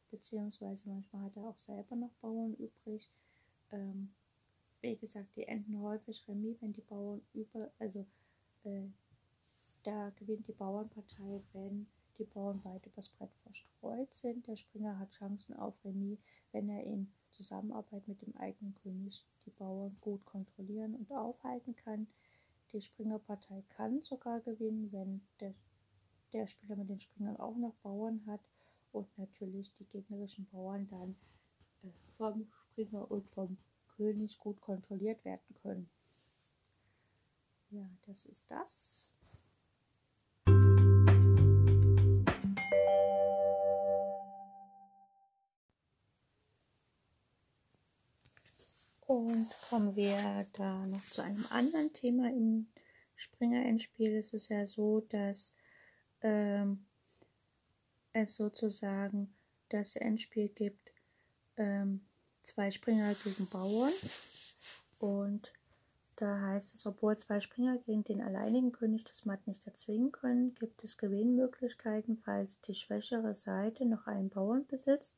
beziehungsweise 0.10 0.88
manchmal 0.88 1.24
hat 1.24 1.36
er 1.36 1.44
auch 1.44 1.60
selber 1.60 1.96
noch 1.98 2.14
Bauern 2.22 2.54
übrig. 2.56 3.10
Ähm, 3.72 4.14
wie 4.80 4.96
gesagt, 4.96 5.36
die 5.36 5.48
enden 5.48 5.80
häufig 5.82 6.26
Remis, 6.28 6.62
wenn 6.62 6.74
die 6.74 6.82
Bauern 6.82 7.22
über, 7.34 7.72
also 7.78 8.06
äh, 8.64 8.88
da 9.84 10.12
gewinnt 10.12 10.48
die 10.48 10.54
Bauernpartei, 10.54 11.42
wenn 11.54 11.88
die 12.22 12.34
Bauern 12.34 12.64
weit 12.64 12.86
übers 12.86 13.10
Brett 13.10 13.34
verstreut 13.44 14.14
sind. 14.14 14.46
Der 14.48 14.56
Springer 14.56 15.00
hat 15.00 15.12
Chancen 15.12 15.56
auf 15.56 15.74
Remis, 15.84 16.20
wenn 16.52 16.70
er 16.70 16.84
in 16.84 17.12
Zusammenarbeit 17.32 18.08
mit 18.08 18.22
dem 18.22 18.36
eigenen 18.38 18.76
König 18.76 19.26
die 19.46 19.50
Bauern 19.50 19.98
gut 20.02 20.24
kontrollieren 20.26 20.96
und 20.96 21.12
aufhalten 21.12 21.76
kann. 21.76 22.08
Die 22.74 22.82
Springerpartei 22.82 23.64
kann 23.70 24.04
sogar 24.04 24.40
gewinnen, 24.42 24.92
wenn 24.92 25.22
der, 25.40 25.56
der 26.32 26.46
Spieler 26.46 26.76
mit 26.76 26.90
den 26.90 27.00
Springern 27.00 27.38
auch 27.38 27.56
noch 27.58 27.74
Bauern 27.82 28.24
hat 28.28 28.42
und 28.92 29.08
natürlich 29.18 29.74
die 29.76 29.86
gegnerischen 29.86 30.48
Bauern 30.52 30.88
dann 30.90 31.16
äh, 31.84 31.92
vom 32.18 32.48
Springer 32.72 33.10
und 33.10 33.28
vom 33.30 33.58
König 33.96 34.38
gut 34.38 34.62
kontrolliert 34.62 35.26
werden 35.26 35.56
können. 35.62 35.90
Ja, 37.72 37.90
das 38.06 38.26
ist 38.26 38.52
das. 38.52 39.12
Und 49.08 49.50
kommen 49.70 49.96
wir 49.96 50.46
da 50.54 50.86
noch 50.86 51.04
zu 51.10 51.22
einem 51.22 51.46
anderen 51.50 51.92
Thema 51.92 52.30
im 52.30 52.68
Springer-Endspiel 53.16 54.16
ist 54.16 54.34
es 54.34 54.48
ja 54.50 54.66
so, 54.66 55.02
dass 55.02 55.54
ähm, 56.22 56.86
es 58.14 58.36
sozusagen 58.36 59.34
das 59.70 59.96
Endspiel 59.96 60.50
gibt, 60.50 60.92
ähm, 61.58 62.02
zwei 62.44 62.72
Springer 62.72 63.14
gegen 63.16 63.48
Bauern. 63.48 63.94
Und 64.98 65.54
da 66.22 66.40
heißt 66.40 66.76
es, 66.76 66.86
obwohl 66.86 67.18
zwei 67.18 67.40
Springer 67.40 67.80
gegen 67.80 68.04
den 68.04 68.22
alleinigen 68.22 68.72
König 68.72 69.06
das 69.06 69.26
Matt 69.26 69.48
nicht 69.48 69.66
erzwingen 69.66 70.12
können, 70.12 70.54
gibt 70.54 70.84
es 70.84 70.98
Gewinnmöglichkeiten, 70.98 72.18
falls 72.18 72.62
die 72.62 72.76
schwächere 72.76 73.34
Seite 73.34 73.86
noch 73.86 74.06
einen 74.06 74.30
Bauern 74.30 74.68
besitzt 74.68 75.18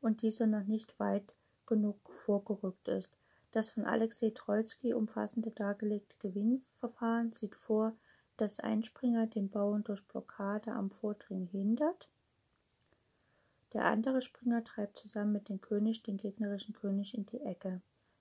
und 0.00 0.22
dieser 0.22 0.46
noch 0.46 0.64
nicht 0.64 1.00
weit 1.00 1.34
genug 1.66 1.98
vorgerückt 2.08 2.86
ist. 2.86 3.12
Das 3.50 3.70
von 3.70 3.84
Alexei 3.84 4.30
Troitsky 4.30 4.94
umfassende 4.94 5.50
dargelegte 5.50 6.16
Gewinnverfahren 6.20 7.32
sieht 7.32 7.56
vor, 7.56 7.96
dass 8.36 8.60
ein 8.60 8.84
Springer 8.84 9.26
den 9.26 9.50
Bauern 9.50 9.82
durch 9.82 10.06
Blockade 10.06 10.70
am 10.70 10.90
Vordringen 10.90 11.48
hindert. 11.48 12.08
Der 13.72 13.86
andere 13.86 14.22
Springer 14.22 14.62
treibt 14.62 14.98
zusammen 14.98 15.32
mit 15.32 15.48
dem 15.48 15.60
König 15.60 16.04
den 16.04 16.16
gegnerischen 16.16 16.74
König 16.74 17.12
in 17.14 17.26
die 17.26 17.40
Ecke. 17.40 17.80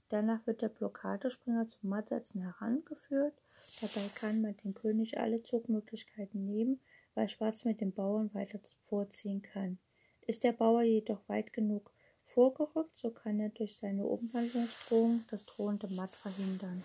Danach 0.10 0.46
wird 0.46 0.62
der 0.62 0.70
Blockadespringer 0.70 1.68
zum 1.68 1.90
Mattsetzen 1.90 2.42
herangeführt. 2.42 3.34
Dabei 3.82 4.08
kann 4.16 4.42
man 4.42 4.56
den 4.58 4.74
König 4.74 5.20
alle 5.20 5.44
Zugmöglichkeiten 5.44 6.46
nehmen, 6.46 6.80
weil 7.16 7.30
Schwarz 7.30 7.66
mit 7.66 7.82
dem 7.82 7.94
Bauern 7.94 8.34
weiter 8.34 8.60
vorziehen 8.84 9.42
kann. 9.42 9.80
Ist 10.22 10.44
der 10.44 10.54
Bauer 10.54 10.84
jedoch 10.84 11.28
weit 11.28 11.54
genug 11.54 11.92
vorgerückt, 12.24 12.98
so 12.98 13.12
kann 13.12 13.40
er 13.40 13.50
durch 13.50 13.78
seine 13.78 14.06
Umwandlungsdrohung 14.06 15.26
das 15.30 15.46
drohende 15.46 15.88
Matt 15.94 16.12
verhindern. 16.12 16.84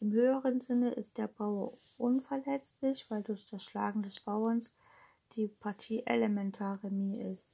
Im 0.00 0.12
höheren 0.12 0.60
Sinne 0.60 0.90
ist 0.90 1.18
der 1.18 1.26
Bauer 1.26 1.72
unverletzlich, 1.96 3.10
weil 3.10 3.22
durch 3.22 3.46
das 3.46 3.64
Schlagen 3.64 4.02
des 4.02 4.20
Bauerns 4.20 4.76
die 5.34 5.48
Partie 5.48 6.04
elementar 6.06 6.82
remis 6.84 7.18
ist. 7.18 7.50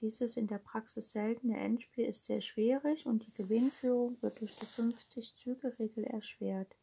Dieses 0.00 0.36
in 0.36 0.46
der 0.46 0.58
Praxis 0.58 1.10
seltene 1.10 1.58
Endspiel 1.58 2.04
ist 2.04 2.24
sehr 2.24 2.40
schwierig 2.40 3.06
und 3.06 3.26
die 3.26 3.32
Gewinnführung 3.32 4.16
wird 4.20 4.40
durch 4.40 4.54
die 4.54 4.66
50-Züge-Regel 4.66 6.04
erschwert. 6.04 6.76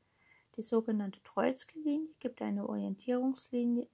Die 0.58 0.62
sogenannte 0.62 1.22
Troitsky-Linie 1.24 2.14
gibt 2.20 2.42
eine 2.42 2.68
Orientierungslinie, 2.68 3.88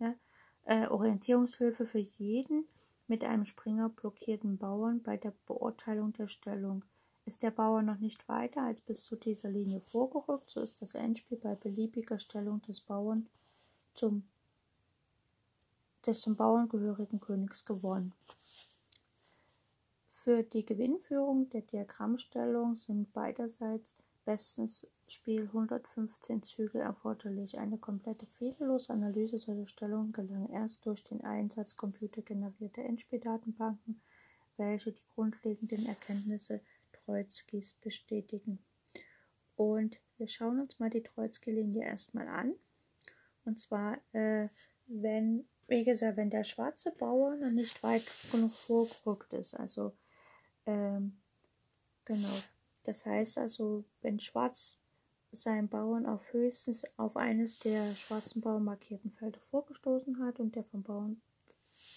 äh, 0.65 0.87
Orientierungshilfe 0.87 1.85
für 1.85 1.99
jeden 1.99 2.67
mit 3.07 3.23
einem 3.23 3.45
Springer 3.45 3.89
blockierten 3.89 4.57
Bauern 4.57 5.01
bei 5.03 5.17
der 5.17 5.33
Beurteilung 5.45 6.13
der 6.13 6.27
Stellung. 6.27 6.85
Ist 7.25 7.43
der 7.43 7.51
Bauer 7.51 7.81
noch 7.81 7.99
nicht 7.99 8.27
weiter 8.27 8.63
als 8.63 8.81
bis 8.81 9.03
zu 9.03 9.15
dieser 9.15 9.49
Linie 9.49 9.81
vorgerückt, 9.81 10.49
so 10.49 10.61
ist 10.61 10.81
das 10.81 10.95
Endspiel 10.95 11.37
bei 11.37 11.53
beliebiger 11.55 12.17
Stellung 12.17 12.61
des 12.63 12.81
Bauern 12.81 13.29
zum, 13.93 14.27
des 16.05 16.21
zum 16.21 16.35
Bauern 16.35 16.69
gehörigen 16.69 17.19
Königs 17.19 17.65
gewonnen. 17.65 18.13
Für 20.23 20.43
die 20.43 20.63
Gewinnführung 20.63 21.49
der 21.49 21.61
Diagrammstellung 21.61 22.75
sind 22.75 23.11
beiderseits 23.11 23.97
bestens 24.23 24.87
Spiel 25.07 25.47
115 25.47 26.43
Züge 26.43 26.77
erforderlich. 26.77 27.57
Eine 27.57 27.79
komplette 27.79 28.27
fehlerlose 28.27 28.93
Analyse 28.93 29.39
solcher 29.39 29.65
Stellungen 29.65 30.11
gelang 30.11 30.47
erst 30.51 30.85
durch 30.85 31.03
den 31.03 31.23
Einsatz 31.23 31.75
computergenerierter 31.75 32.83
Endspieldatenbanken, 32.83 33.99
welche 34.57 34.91
die 34.91 35.07
grundlegenden 35.15 35.87
Erkenntnisse 35.87 36.61
Troitskys 36.93 37.73
bestätigen. 37.81 38.59
Und 39.55 39.97
wir 40.19 40.27
schauen 40.27 40.59
uns 40.59 40.77
mal 40.77 40.91
die 40.91 41.01
Troitsky-Linie 41.01 41.83
erstmal 41.83 42.27
an. 42.27 42.53
Und 43.43 43.59
zwar, 43.59 43.97
äh, 44.11 44.49
wenn, 44.85 45.47
wie 45.67 45.83
gesagt, 45.83 46.17
wenn 46.17 46.29
der 46.29 46.43
schwarze 46.43 46.91
Bauer 46.91 47.35
noch 47.37 47.49
nicht 47.49 47.81
weit 47.81 48.05
genug 48.31 48.51
vorgerückt 48.51 49.33
ist, 49.33 49.55
also 49.55 49.93
ähm, 50.65 51.17
genau. 52.05 52.37
Das 52.83 53.05
heißt 53.05 53.37
also, 53.37 53.85
wenn 54.01 54.19
Schwarz 54.19 54.79
seinen 55.31 55.69
Bauern 55.69 56.05
auf 56.05 56.33
höchstens 56.33 56.83
auf 56.97 57.15
eines 57.15 57.59
der 57.59 57.93
schwarzen 57.95 58.41
Bauern 58.41 58.65
markierten 58.65 59.11
Felder 59.11 59.39
vorgestoßen 59.39 60.19
hat 60.25 60.39
und 60.39 60.55
der 60.55 60.63
vom 60.65 60.83
Bauern 60.83 61.21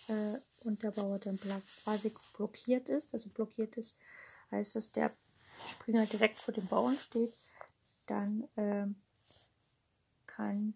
äh, 0.08 0.38
und 0.64 0.82
der 0.82 0.92
Bauer 0.92 1.18
dann 1.18 1.38
quasi 1.82 2.12
blockiert 2.36 2.88
ist, 2.88 3.12
also 3.12 3.30
blockiert 3.30 3.76
ist, 3.76 3.96
heißt, 4.50 4.76
dass 4.76 4.92
der 4.92 5.12
Springer 5.66 6.06
direkt 6.06 6.36
vor 6.36 6.54
dem 6.54 6.66
Bauern 6.66 6.96
steht, 6.98 7.32
dann 8.06 8.48
äh, 8.56 8.86
kann 10.26 10.74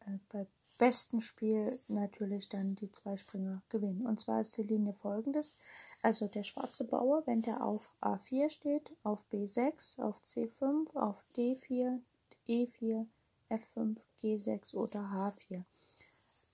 äh, 0.00 0.18
bei 0.30 0.46
besten 0.78 1.20
Spiel 1.20 1.78
natürlich 1.88 2.48
dann 2.48 2.76
die 2.76 2.90
zwei 2.90 3.16
Springer 3.16 3.62
gewinnen. 3.68 4.06
Und 4.06 4.20
zwar 4.20 4.40
ist 4.40 4.56
die 4.56 4.62
Linie 4.62 4.94
folgendes. 4.94 5.56
Also 6.02 6.26
der 6.26 6.42
schwarze 6.42 6.84
Bauer, 6.84 7.22
wenn 7.26 7.42
der 7.42 7.64
auf 7.64 7.88
A4 8.00 8.50
steht, 8.50 8.90
auf 9.02 9.24
B6, 9.32 10.00
auf 10.00 10.20
C5, 10.24 10.94
auf 10.96 11.22
D4, 11.36 12.00
E4, 12.48 13.06
F5, 13.50 13.96
G6 14.20 14.74
oder 14.74 15.00
H4. 15.00 15.62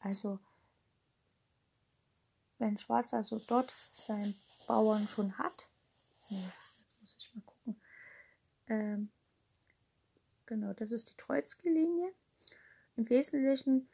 Also 0.01 0.39
wenn 2.59 2.77
Schwarz 2.77 3.15
also 3.15 3.41
dort 3.47 3.73
seinen 3.93 4.35
Bauern 4.67 5.07
schon 5.09 5.39
hat, 5.39 5.69
jetzt 6.29 7.01
muss 7.01 7.15
ich 7.19 7.35
mal 7.35 7.43
gucken. 7.43 7.81
Ähm, 8.69 9.11
genau, 10.47 10.73
das 10.75 10.93
ist 10.93 11.11
die 11.11 11.17
Troitsky-Linie. 11.17 12.13
Im 12.97 13.09
Wesentlichen 13.09 13.89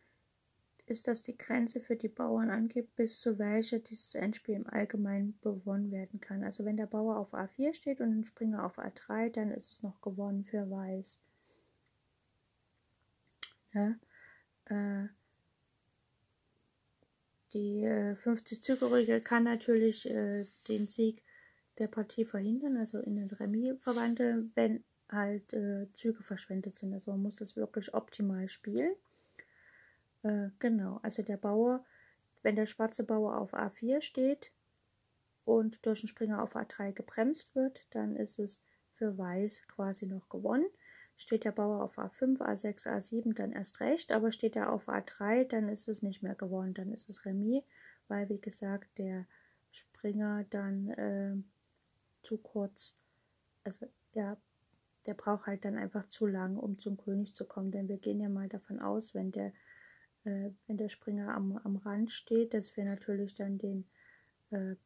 ist 0.86 1.08
das 1.08 1.22
die 1.22 1.36
Grenze 1.36 1.80
für 1.80 1.96
die 1.96 2.08
Bauern 2.08 2.50
angibt, 2.50 2.94
bis 2.96 3.20
zu 3.20 3.38
welcher 3.38 3.78
dieses 3.78 4.14
Endspiel 4.14 4.56
im 4.56 4.66
Allgemeinen 4.66 5.38
bewonnen 5.40 5.90
werden 5.90 6.20
kann. 6.20 6.44
Also 6.44 6.64
wenn 6.64 6.76
der 6.76 6.86
Bauer 6.86 7.16
auf 7.16 7.32
A4 7.32 7.74
steht 7.74 8.00
und 8.00 8.20
ein 8.20 8.26
Springer 8.26 8.64
auf 8.64 8.78
A3, 8.78 9.30
dann 9.30 9.50
ist 9.50 9.72
es 9.72 9.82
noch 9.82 10.00
gewonnen 10.02 10.44
für 10.44 10.70
Weiß. 10.70 11.20
Ja, 13.72 13.96
äh, 14.66 15.08
die 17.54 17.84
äh, 17.84 18.14
50-Züge-Regel 18.14 19.20
kann 19.20 19.44
natürlich 19.44 20.08
äh, 20.10 20.44
den 20.68 20.88
Sieg 20.88 21.22
der 21.78 21.88
Partie 21.88 22.24
verhindern, 22.24 22.76
also 22.76 22.98
in 22.98 23.16
den 23.16 23.30
Remis 23.30 23.80
verwandeln, 23.80 24.52
wenn 24.54 24.84
halt 25.08 25.52
äh, 25.52 25.86
Züge 25.94 26.22
verschwendet 26.22 26.76
sind. 26.76 26.92
Also 26.92 27.10
man 27.12 27.22
muss 27.22 27.36
das 27.36 27.56
wirklich 27.56 27.94
optimal 27.94 28.48
spielen. 28.48 28.94
Äh, 30.24 30.48
genau, 30.58 30.98
also 31.02 31.22
der 31.22 31.36
Bauer, 31.36 31.84
wenn 32.42 32.56
der 32.56 32.66
schwarze 32.66 33.04
Bauer 33.04 33.38
auf 33.38 33.54
A4 33.54 34.00
steht 34.00 34.50
und 35.44 35.86
durch 35.86 36.00
den 36.00 36.08
Springer 36.08 36.42
auf 36.42 36.56
A3 36.56 36.92
gebremst 36.92 37.54
wird, 37.54 37.86
dann 37.90 38.16
ist 38.16 38.38
es 38.38 38.64
für 38.94 39.16
Weiß 39.16 39.68
quasi 39.68 40.06
noch 40.06 40.28
gewonnen. 40.28 40.66
Steht 41.16 41.44
der 41.44 41.52
Bauer 41.52 41.82
auf 41.84 41.98
A5, 41.98 42.40
A6, 42.40 42.88
A7, 42.88 43.34
dann 43.34 43.52
erst 43.52 43.80
recht, 43.80 44.10
aber 44.10 44.32
steht 44.32 44.56
er 44.56 44.72
auf 44.72 44.88
A3, 44.88 45.44
dann 45.44 45.68
ist 45.68 45.86
es 45.88 46.02
nicht 46.02 46.22
mehr 46.22 46.34
gewonnen, 46.34 46.74
dann 46.74 46.92
ist 46.92 47.08
es 47.08 47.24
Remis, 47.24 47.62
weil 48.08 48.28
wie 48.28 48.40
gesagt 48.40 48.98
der 48.98 49.26
Springer 49.70 50.44
dann 50.50 50.88
äh, 50.90 51.36
zu 52.22 52.38
kurz, 52.38 52.96
also 53.62 53.86
ja, 54.14 54.36
der 55.06 55.14
braucht 55.14 55.46
halt 55.46 55.64
dann 55.64 55.76
einfach 55.76 56.08
zu 56.08 56.26
lang, 56.26 56.56
um 56.56 56.78
zum 56.78 56.96
König 56.96 57.34
zu 57.34 57.44
kommen. 57.44 57.70
Denn 57.70 57.88
wir 57.88 57.98
gehen 57.98 58.20
ja 58.20 58.28
mal 58.28 58.48
davon 58.48 58.80
aus, 58.80 59.14
wenn 59.14 59.32
der, 59.32 59.52
äh, 60.24 60.50
wenn 60.66 60.76
der 60.76 60.88
Springer 60.88 61.34
am, 61.34 61.56
am 61.58 61.76
Rand 61.76 62.10
steht, 62.10 62.54
dass 62.54 62.76
wir 62.76 62.84
natürlich 62.84 63.34
dann 63.34 63.58
den 63.58 63.86
äh, 64.50 64.76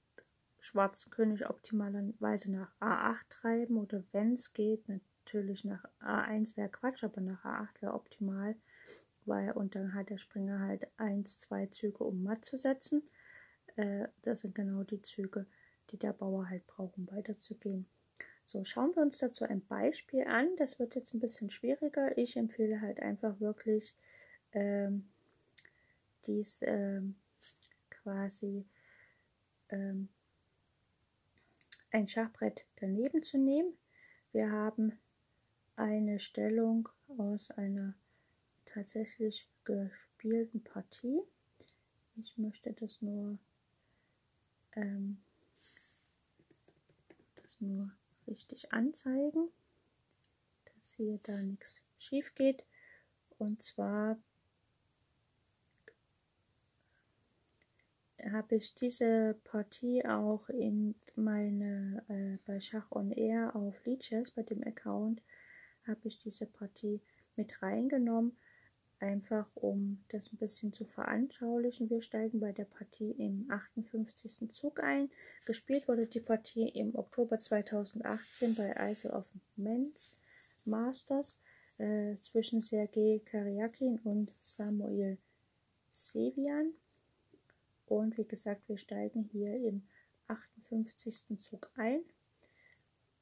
schwarzen 0.61 1.11
König 1.11 1.49
optimalerweise 1.49 2.51
nach 2.51 2.73
A8 2.81 3.29
treiben 3.29 3.79
oder 3.79 4.03
wenn 4.13 4.35
es 4.35 4.53
geht, 4.53 4.89
natürlich 4.89 5.65
nach 5.65 5.85
A1 6.01 6.57
wäre 6.57 6.69
Quatsch, 6.69 7.05
aber 7.05 7.21
nach 7.21 7.45
A8 7.45 7.83
wäre 7.83 7.95
optimal, 7.95 8.57
weil 9.25 9.53
und 9.53 9.75
dann 9.75 9.95
hat 9.95 10.11
der 10.11 10.19
Springer 10.19 10.61
halt 10.61 10.89
1, 10.97 11.39
2 11.41 11.67
Züge, 11.67 12.05
um 12.05 12.23
matt 12.23 12.45
zu 12.45 12.57
setzen. 12.57 13.03
Äh, 13.77 14.09
das 14.23 14.41
sind 14.41 14.55
genau 14.55 14.83
die 14.83 15.03
Züge, 15.03 15.47
die 15.91 15.99
der 15.99 16.13
Bauer 16.13 16.49
halt 16.49 16.67
braucht, 16.67 16.99
um 16.99 17.11
weiterzugehen. 17.11 17.87
So, 18.45 18.65
schauen 18.65 18.97
wir 18.97 19.03
uns 19.03 19.19
dazu 19.19 19.45
ein 19.45 19.65
Beispiel 19.67 20.25
an. 20.25 20.49
Das 20.57 20.79
wird 20.79 20.95
jetzt 20.95 21.13
ein 21.13 21.21
bisschen 21.21 21.51
schwieriger. 21.51 22.17
Ich 22.17 22.37
empfehle 22.37 22.81
halt 22.81 22.99
einfach 23.01 23.39
wirklich 23.41 23.95
ähm, 24.53 25.07
dies 26.29 26.61
ähm, 26.63 27.17
quasi 27.91 28.65
ähm, 29.71 30.09
ein 31.91 32.07
Schachbrett 32.07 32.65
daneben 32.77 33.23
zu 33.23 33.39
nehmen. 33.39 33.77
Wir 34.33 34.53
haben 34.53 34.99
eine 35.75 36.19
Stellung 36.19 36.89
aus 37.17 37.51
einer 37.51 37.95
tatsächlich 38.67 39.49
gespielten 39.65 40.63
Partie. 40.63 41.21
Ich 42.17 42.37
möchte 42.37 42.73
das 42.73 43.01
nur 43.01 43.39
ähm, 44.73 45.19
das 47.37 47.61
nur 47.61 47.91
richtig 48.27 48.73
anzeigen. 48.73 49.49
dass 50.65 50.93
hier 50.93 51.19
da 51.23 51.37
nichts 51.43 51.85
schief 51.99 52.35
geht. 52.35 52.65
Und 53.39 53.63
zwar 53.63 54.19
habe 58.33 58.57
ich 58.57 58.75
diese 58.75 59.37
Partie 59.45 60.05
auch 60.05 60.49
in 60.49 60.95
meine 61.15 62.05
äh, 62.09 62.39
bei 62.47 62.61
Schach 62.61 62.91
on 62.91 63.13
Air 63.13 63.55
auf 63.55 63.85
Leeches 63.85 64.31
bei 64.31 64.43
dem 64.43 64.63
Account 64.65 65.23
habe 65.89 66.01
ich 66.05 66.19
diese 66.19 66.47
Partie 66.47 67.01
mit 67.37 67.63
reingenommen, 67.63 68.37
einfach 69.01 69.49
um 69.57 70.05
das 70.09 70.33
ein 70.33 70.37
bisschen 70.37 70.73
zu 70.73 70.85
veranschaulichen. 70.85 71.89
Wir 71.89 72.03
steigen 72.03 72.41
bei 72.41 72.53
der 72.53 72.65
Partie 72.65 73.13
im 73.13 73.47
58. 73.49 74.53
Zug 74.53 74.81
ein. 74.81 75.11
Gespielt 75.47 75.89
wurde 75.89 76.07
die 76.07 76.21
Partie 76.21 76.69
im 76.69 76.95
Oktober 76.95 77.39
2018 77.39 78.55
bei 78.55 78.75
Isle 78.79 79.13
of 79.13 79.31
Men's 79.57 80.17
Masters 80.65 81.41
äh, 81.79 82.17
zwischen 82.17 82.61
Sergei 82.61 83.23
Karyakin 83.25 83.99
und 84.01 84.33
Samuel 84.43 85.19
Sevian. 85.91 86.75
Und 87.89 88.19
wie 88.19 88.25
gesagt, 88.25 88.69
wir 88.69 88.77
steigen 88.77 89.25
hier 89.25 89.55
im 89.57 89.87
58. 90.27 91.41
Zug 91.41 91.71
ein. 91.77 92.03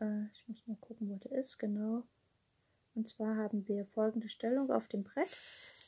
Äh, 0.01 0.27
ich 0.33 0.47
muss 0.49 0.67
mal 0.67 0.77
gucken, 0.81 1.09
wo 1.09 1.17
der 1.17 1.39
ist, 1.39 1.59
genau. 1.59 2.03
Und 2.95 3.09
zwar 3.09 3.37
haben 3.37 3.69
wir 3.69 3.87
folgende 3.87 4.29
Stellung 4.29 4.71
auf 4.71 4.89
dem 4.89 5.05
Brett. 5.05 5.29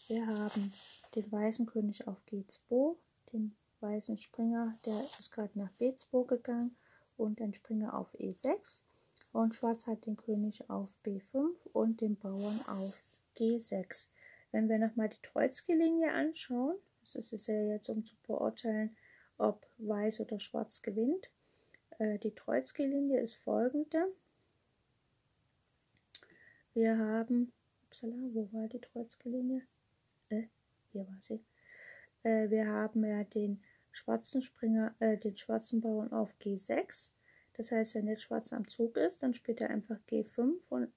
Wir 0.07 0.27
haben 0.27 0.73
den 1.15 1.31
weißen 1.31 1.67
König 1.67 2.07
auf 2.07 2.19
G2, 2.31 2.97
den 3.33 3.57
weißen 3.81 4.19
Springer, 4.19 4.79
der 4.85 5.01
ist 5.19 5.33
gerade 5.33 5.59
nach 5.59 5.71
B2 5.81 6.27
gegangen 6.27 6.77
und 7.17 7.41
den 7.41 7.55
Springer 7.55 7.99
auf 7.99 8.15
E6. 8.15 8.83
Und 9.33 9.55
Schwarz 9.55 9.87
hat 9.87 10.07
den 10.07 10.17
König 10.17 10.71
auf 10.71 10.97
B5 11.05 11.51
und 11.73 12.01
den 12.01 12.17
Bauern 12.17 12.61
auf 12.69 13.05
G6. 13.37 14.09
Wenn 14.53 14.69
wir 14.69 14.79
nochmal 14.79 15.09
die 15.09 15.21
Troitsky-Linie 15.23 16.13
anschauen, 16.13 16.77
das 17.17 17.33
ist 17.33 17.47
ja 17.47 17.61
jetzt, 17.63 17.89
um 17.89 18.05
zu 18.05 18.17
beurteilen, 18.27 18.97
ob 19.39 19.67
Weiß 19.79 20.21
oder 20.21 20.39
Schwarz 20.39 20.83
gewinnt. 20.83 21.31
Äh, 21.99 22.19
die 22.19 22.35
Troitsky-Linie 22.35 23.21
ist 23.21 23.35
folgende. 23.35 24.13
Wir 26.75 26.99
haben, 26.99 27.53
upsala, 27.87 28.15
wo 28.33 28.49
war 28.53 28.69
die 28.69 28.81
Troitsky-Linie? 28.81 29.63
Äh, 30.29 30.45
hier 30.93 31.07
war 31.07 31.19
sie. 31.21 31.41
Äh, 32.23 32.51
wir 32.51 32.67
haben 32.69 33.05
ja 33.05 33.25
den 33.25 33.63
schwarzen 33.91 34.43
Springer, 34.43 34.95
äh, 35.01 35.17
den 35.17 35.37
schwarzen 35.37 35.81
Bauern 35.81 36.13
auf 36.13 36.35
G6. 36.41 37.11
Das 37.55 37.73
heißt, 37.73 37.95
wenn 37.97 38.07
jetzt 38.07 38.23
Schwarz 38.23 38.53
am 38.53 38.69
Zug 38.69 38.97
ist, 38.97 39.23
dann 39.23 39.35
spielt 39.35 39.61
er 39.61 39.71
einfach 39.71 39.99
G5 40.09 40.55
und 40.69 40.93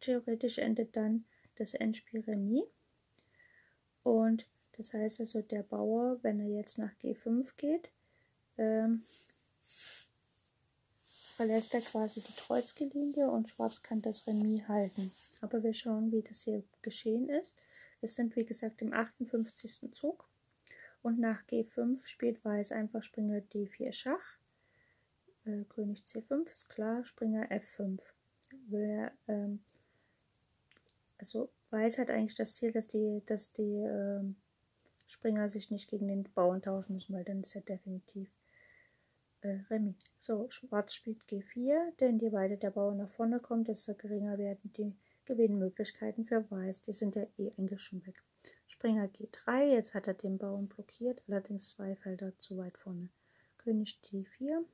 theoretisch 0.00 0.58
endet 0.58 0.96
dann 0.96 1.24
das 1.56 1.74
Endspiel 1.74 2.20
Remis. 2.20 2.64
Und 4.02 4.46
das 4.82 4.94
heißt 4.94 5.20
also, 5.20 5.42
der 5.42 5.62
Bauer, 5.62 6.18
wenn 6.22 6.40
er 6.40 6.48
jetzt 6.48 6.76
nach 6.76 6.90
G5 7.00 7.52
geht, 7.56 7.88
ähm, 8.58 9.04
verlässt 11.02 11.72
er 11.74 11.82
quasi 11.82 12.20
die 12.20 12.32
Kreuzgelinie 12.32 13.30
und 13.30 13.48
Schwarz 13.48 13.82
kann 13.82 14.02
das 14.02 14.26
Remis 14.26 14.66
halten. 14.66 15.12
Aber 15.40 15.62
wir 15.62 15.72
schauen, 15.72 16.10
wie 16.10 16.22
das 16.22 16.42
hier 16.42 16.64
geschehen 16.82 17.28
ist. 17.28 17.58
Wir 18.00 18.08
sind 18.08 18.34
wie 18.34 18.44
gesagt 18.44 18.82
im 18.82 18.92
58. 18.92 19.92
Zug 19.92 20.28
und 21.02 21.20
nach 21.20 21.46
G5 21.46 22.04
spielt 22.04 22.44
Weiß 22.44 22.72
einfach 22.72 23.04
Springer 23.04 23.38
D4 23.38 23.92
Schach. 23.92 24.36
Äh, 25.44 25.62
König 25.68 26.02
C5 26.02 26.52
ist 26.52 26.68
klar, 26.70 27.04
Springer 27.04 27.48
F5. 27.52 28.00
Will, 28.68 29.12
ähm, 29.28 29.60
also 31.18 31.50
Weiß 31.70 31.98
hat 31.98 32.10
eigentlich 32.10 32.34
das 32.34 32.56
Ziel, 32.56 32.72
dass 32.72 32.88
die, 32.88 33.22
dass 33.26 33.52
die 33.52 33.62
ähm, 33.62 34.36
Springer 35.12 35.50
sich 35.50 35.70
nicht 35.70 35.90
gegen 35.90 36.08
den 36.08 36.24
Bauern 36.34 36.62
tauschen 36.62 36.94
müssen, 36.94 37.14
weil 37.14 37.24
dann 37.24 37.40
ist 37.40 37.52
ja 37.52 37.60
definitiv 37.60 38.30
äh, 39.42 39.58
Remis. 39.68 39.96
So, 40.18 40.48
Schwarz 40.48 40.94
spielt 40.94 41.22
G4, 41.28 41.94
denn 42.00 42.18
je 42.18 42.32
weiter 42.32 42.56
der 42.56 42.70
Bauer 42.70 42.94
nach 42.94 43.10
vorne 43.10 43.38
kommt, 43.38 43.68
desto 43.68 43.94
geringer 43.94 44.38
werden 44.38 44.72
die 44.72 44.96
Gewinnmöglichkeiten 45.26 46.24
für 46.24 46.50
Weiß. 46.50 46.80
Die 46.82 46.94
sind 46.94 47.14
ja 47.14 47.26
eh 47.36 47.52
eigentlich 47.58 47.82
schon 47.82 48.04
weg. 48.06 48.22
Springer 48.66 49.04
G3, 49.04 49.74
jetzt 49.74 49.94
hat 49.94 50.08
er 50.08 50.14
den 50.14 50.38
Bauern 50.38 50.66
blockiert, 50.66 51.20
allerdings 51.28 51.68
zwei 51.68 51.94
Felder 51.94 52.32
zu 52.38 52.56
weit 52.56 52.78
vorne. 52.78 53.10
König 53.58 54.00
D4. 54.04 54.64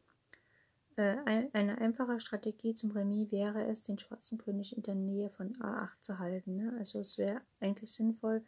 Äh, 0.97 1.49
eine 1.53 1.79
einfache 1.79 2.21
Strategie 2.21 2.75
zum 2.75 2.93
Remis 2.93 3.33
wäre 3.33 3.67
es, 3.67 3.83
den 3.83 3.99
schwarzen 3.99 4.39
König 4.39 4.77
in 4.77 4.85
der 4.85 4.95
Nähe 4.95 5.31
von 5.31 5.57
A8 5.57 6.01
zu 6.01 6.19
halten. 6.21 6.57
Ne? 6.57 6.77
Also 6.79 7.01
es 7.01 7.19
wäre 7.19 7.41
eigentlich 7.61 7.93
sinnvoll, 7.93 8.45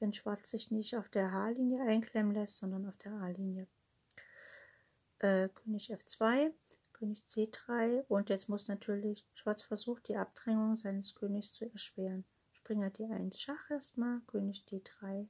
wenn 0.00 0.12
Schwarz 0.12 0.50
sich 0.50 0.70
nicht 0.70 0.96
auf 0.96 1.08
der 1.08 1.32
H-Linie 1.32 1.82
einklemmen 1.82 2.34
lässt, 2.34 2.56
sondern 2.56 2.86
auf 2.86 2.96
der 2.98 3.12
A-Linie. 3.12 3.66
Äh, 5.18 5.48
König 5.48 5.92
F2, 5.92 6.52
König 6.92 7.24
C3 7.28 8.04
und 8.08 8.28
jetzt 8.28 8.48
muss 8.48 8.68
natürlich 8.68 9.24
Schwarz 9.34 9.62
versucht, 9.62 10.08
die 10.08 10.16
Abdrängung 10.16 10.76
seines 10.76 11.14
Königs 11.14 11.52
zu 11.52 11.70
erschweren. 11.70 12.24
Springer 12.52 12.88
D1 12.88 13.38
Schach 13.38 13.70
erstmal, 13.70 14.20
König 14.26 14.64
D3, 14.68 15.26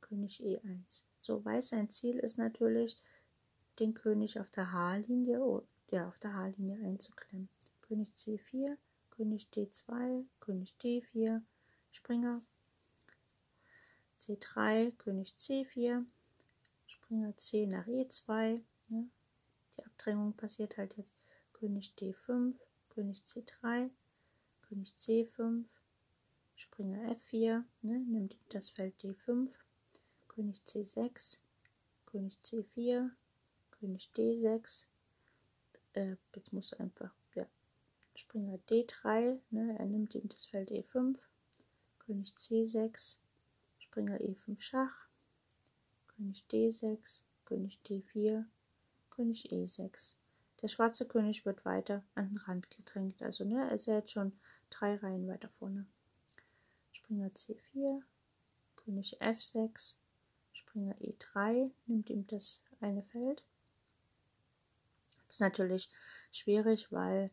König 0.00 0.40
E1. 0.40 1.02
So, 1.20 1.44
Weiß 1.44 1.70
sein 1.70 1.90
Ziel 1.90 2.18
ist 2.18 2.38
natürlich, 2.38 2.98
den 3.78 3.94
König 3.94 4.40
auf 4.40 4.48
der 4.50 4.72
H-Linie 4.72 5.62
ja, 5.90 6.08
auf 6.08 6.18
der 6.18 6.34
H-Linie 6.34 6.78
einzuklemmen. 6.84 7.48
König 7.82 8.12
C4, 8.16 8.76
König 9.10 9.48
D2, 9.54 10.24
König 10.40 10.74
D4, 10.80 11.42
Springer 11.90 12.42
C3, 14.20 14.92
König 14.96 15.34
C4, 15.36 16.04
Springer 16.86 17.36
C 17.36 17.66
nach 17.66 17.86
E2. 17.86 18.60
Ne? 18.88 19.08
Die 19.78 19.84
Abdrängung 19.84 20.32
passiert 20.32 20.76
halt 20.76 20.96
jetzt 20.96 21.14
König 21.52 21.94
D5, 21.98 22.54
König 22.90 23.22
C3, 23.26 23.90
König 24.62 24.94
C5, 24.98 25.64
Springer 26.54 27.16
F4, 27.16 27.64
ne? 27.82 27.98
nimmt 27.98 28.36
das 28.48 28.70
Feld 28.70 28.94
D5, 29.02 29.52
König 30.28 30.62
C6, 30.66 31.38
König 32.06 32.38
C4, 32.42 33.10
König 33.70 34.10
D6. 34.16 34.86
Äh, 35.92 36.16
jetzt 36.34 36.52
muss 36.52 36.72
einfach, 36.74 37.12
ja, 37.34 37.46
Springer 38.14 38.58
D3, 38.70 39.38
ne? 39.50 39.78
er 39.78 39.86
nimmt 39.86 40.14
ihm 40.14 40.28
das 40.28 40.46
Feld 40.46 40.70
E5, 40.70 41.16
König 41.98 42.30
C6, 42.30 43.18
Springer 43.96 44.20
E5 44.20 44.60
Schach, 44.60 45.08
König 46.08 46.44
D6, 46.50 47.22
König 47.46 47.80
D4, 47.86 48.44
König 49.08 49.50
E6. 49.50 50.16
Der 50.60 50.68
schwarze 50.68 51.08
König 51.08 51.46
wird 51.46 51.64
weiter 51.64 52.04
an 52.14 52.28
den 52.28 52.36
Rand 52.36 52.68
gedrängt, 52.68 53.22
also 53.22 53.46
ne, 53.46 53.70
er 53.70 53.74
ist 53.74 53.86
jetzt 53.86 54.10
schon 54.10 54.38
drei 54.68 54.96
Reihen 54.96 55.26
weiter 55.26 55.48
vorne. 55.48 55.86
Springer 56.92 57.28
C4, 57.28 58.02
König 58.76 59.18
F6, 59.22 59.94
Springer 60.52 60.94
E3, 60.96 61.72
nimmt 61.86 62.10
ihm 62.10 62.26
das 62.26 62.66
eine 62.82 63.02
Feld. 63.02 63.42
Das 65.24 65.36
ist 65.36 65.40
natürlich 65.40 65.88
schwierig, 66.32 66.92
weil 66.92 67.30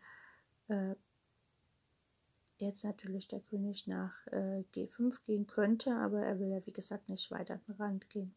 äh, 0.70 0.96
jetzt 2.64 2.84
natürlich 2.84 3.28
der 3.28 3.42
König 3.42 3.88
nach 3.88 4.14
äh, 4.28 4.64
G5 4.74 5.20
gehen 5.26 5.48
könnte, 5.48 5.96
aber 5.96 6.22
er 6.22 6.40
will 6.40 6.50
ja 6.50 6.66
wie 6.66 6.72
gesagt 6.72 7.10
nicht 7.10 7.30
weiter 7.32 7.56
an 7.56 7.62
den 7.68 7.76
Rand 7.76 8.10
gehen. 8.10 8.36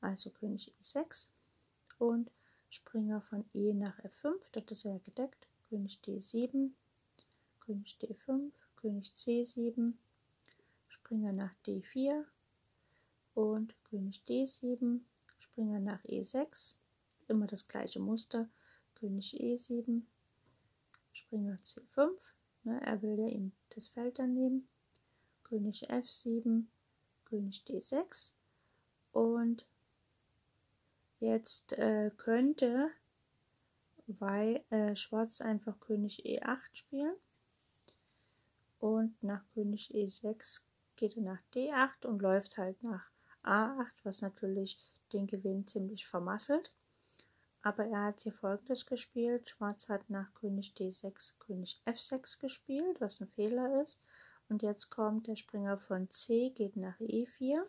Also 0.00 0.30
König 0.30 0.72
E6 0.82 1.28
und 1.98 2.30
Springer 2.68 3.20
von 3.20 3.44
E 3.54 3.74
nach 3.74 3.98
F5, 4.00 4.34
dort 4.52 4.70
ist 4.70 4.84
er 4.84 4.98
gedeckt. 5.00 5.46
König 5.68 6.00
D7, 6.04 6.70
König 7.60 7.98
D5, 8.00 8.50
König 8.76 9.12
C7, 9.14 9.94
Springer 10.88 11.32
nach 11.32 11.54
D4 11.66 12.24
und 13.34 13.74
König 13.84 14.22
D7, 14.28 15.00
Springer 15.38 15.80
nach 15.80 16.04
E6, 16.04 16.76
immer 17.28 17.46
das 17.46 17.66
gleiche 17.66 18.00
Muster, 18.00 18.48
König 18.94 19.34
E7, 19.40 20.02
Springer 21.12 21.56
C5, 21.56 22.10
Ne, 22.10 22.41
er 22.64 23.02
will 23.02 23.18
ja 23.18 23.26
ihm 23.26 23.52
das 23.70 23.88
Feld 23.88 24.18
dann 24.18 24.34
nehmen. 24.34 24.68
König 25.44 25.90
F7, 25.90 26.64
König 27.24 27.64
D6 27.66 28.32
und 29.12 29.66
jetzt 31.20 31.72
äh, 31.74 32.10
könnte 32.16 32.90
weil 34.06 34.64
äh, 34.70 34.96
Schwarz 34.96 35.40
einfach 35.40 35.78
König 35.80 36.24
E8 36.24 36.74
spielen 36.74 37.14
und 38.78 39.22
nach 39.22 39.42
König 39.54 39.94
E6 39.94 40.62
geht 40.96 41.16
er 41.16 41.22
nach 41.22 41.40
D8 41.54 42.06
und 42.06 42.20
läuft 42.20 42.58
halt 42.58 42.82
nach 42.82 43.10
A8, 43.44 43.92
was 44.02 44.22
natürlich 44.22 44.78
den 45.12 45.26
Gewinn 45.26 45.66
ziemlich 45.66 46.06
vermasselt. 46.06 46.72
Aber 47.62 47.86
er 47.86 48.06
hat 48.06 48.20
hier 48.20 48.32
folgendes 48.32 48.86
gespielt. 48.86 49.48
Schwarz 49.48 49.88
hat 49.88 50.10
nach 50.10 50.34
König 50.34 50.74
D6 50.76 51.34
König 51.38 51.80
F6 51.86 52.40
gespielt, 52.40 53.00
was 53.00 53.20
ein 53.20 53.28
Fehler 53.28 53.80
ist. 53.82 54.02
Und 54.48 54.62
jetzt 54.62 54.90
kommt 54.90 55.28
der 55.28 55.36
Springer 55.36 55.78
von 55.78 56.10
C, 56.10 56.50
geht 56.50 56.76
nach 56.76 56.98
E4. 56.98 57.62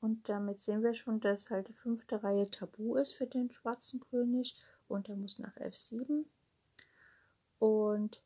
Und 0.00 0.28
damit 0.28 0.60
sehen 0.60 0.82
wir 0.82 0.94
schon, 0.94 1.20
dass 1.20 1.50
halt 1.50 1.68
die 1.68 1.74
fünfte 1.74 2.22
Reihe 2.22 2.50
tabu 2.50 2.96
ist 2.96 3.12
für 3.12 3.26
den 3.26 3.50
schwarzen 3.52 4.00
König. 4.00 4.56
Und 4.88 5.08
er 5.08 5.16
muss 5.16 5.38
nach 5.38 5.56
F7. 5.56 6.24
Und 7.58 8.22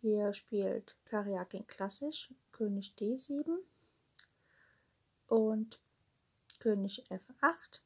hier 0.00 0.32
spielt 0.34 0.94
Karjakin 1.06 1.66
klassisch 1.66 2.32
König 2.52 2.94
D7 2.98 3.58
und 5.26 5.80
König 6.60 7.02
F8. 7.10 7.80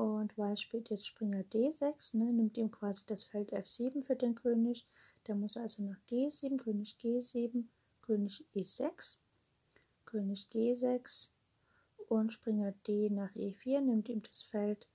Und 0.00 0.38
Weiß 0.38 0.62
spielt 0.62 0.88
jetzt 0.88 1.06
Springer 1.06 1.42
D6, 1.42 2.16
ne, 2.16 2.32
nimmt 2.32 2.56
ihm 2.56 2.70
quasi 2.70 3.04
das 3.04 3.22
Feld 3.22 3.52
F7 3.52 4.02
für 4.02 4.16
den 4.16 4.34
König. 4.34 4.86
Der 5.26 5.34
muss 5.34 5.58
also 5.58 5.82
nach 5.82 5.98
G7, 6.08 6.56
König 6.56 6.96
G7, 7.02 7.64
König 8.00 8.46
E6, 8.54 9.18
König 10.06 10.46
G6 10.50 11.28
und 12.08 12.32
Springer 12.32 12.72
D 12.86 13.10
nach 13.10 13.30
E4, 13.32 13.82
nimmt 13.82 14.08
ihm 14.08 14.22
das 14.22 14.40
Feld 14.40 14.88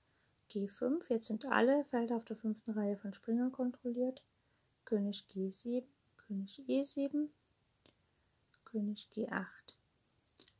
G5. 0.50 1.04
Jetzt 1.08 1.28
sind 1.28 1.44
alle 1.46 1.84
Felder 1.84 2.16
auf 2.16 2.24
der 2.24 2.36
fünften 2.36 2.72
Reihe 2.72 2.96
von 2.96 3.14
Springern 3.14 3.52
kontrolliert. 3.52 4.24
König 4.84 5.24
G7, 5.32 5.84
König 6.16 6.60
E7, 6.66 7.28
König 8.64 9.08
G8. 9.14 9.76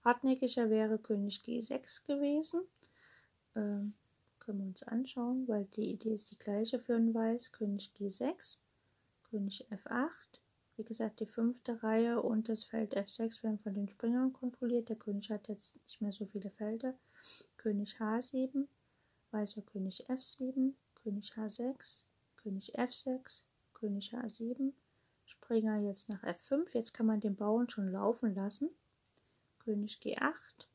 Hartnäckiger 0.05 0.71
wäre 0.71 1.01
König 1.01 1.41
G6 1.45 2.07
gewesen. 2.07 2.61
Ähm, 3.57 3.95
können 4.47 4.61
wir 4.61 4.67
uns 4.69 4.85
anschauen, 4.85 5.49
weil 5.49 5.65
die 5.65 5.91
Idee 5.91 6.15
ist 6.15 6.31
die 6.31 6.39
gleiche 6.39 6.79
für 6.79 6.95
ein 6.95 7.13
Weiß. 7.13 7.51
König 7.51 7.91
G6, 7.99 8.59
König 9.29 9.67
F8. 9.71 10.39
Wie 10.77 10.85
gesagt, 10.85 11.21
die 11.21 11.27
fünfte 11.27 11.83
Reihe 11.83 12.23
und 12.23 12.49
das 12.49 12.63
Feld 12.63 12.97
F6 12.97 13.43
werden 13.43 13.59
von 13.59 13.75
den 13.75 13.89
Springern 13.89 14.33
kontrolliert. 14.33 14.89
Der 14.89 14.97
König 14.97 15.31
hat 15.31 15.49
jetzt 15.49 15.75
nicht 15.85 16.01
mehr 16.01 16.13
so 16.13 16.27
viele 16.27 16.51
Felder. 16.51 16.95
König 17.57 17.97
H7, 17.99 18.67
Weißer 19.33 19.63
König 19.63 20.09
F7, 20.09 20.75
König 20.95 21.33
H6, 21.33 22.05
König 22.37 22.79
F6, 22.79 23.43
König 23.75 24.15
H7, 24.15 24.73
Springer 25.25 25.79
jetzt 25.79 26.09
nach 26.09 26.23
F5. 26.23 26.69
Jetzt 26.73 26.95
kann 26.95 27.07
man 27.07 27.21
den 27.21 27.35
Bauern 27.35 27.69
schon 27.69 27.91
laufen 27.91 28.35
lassen. 28.35 28.71
König 29.59 29.99
G8, 30.03 30.67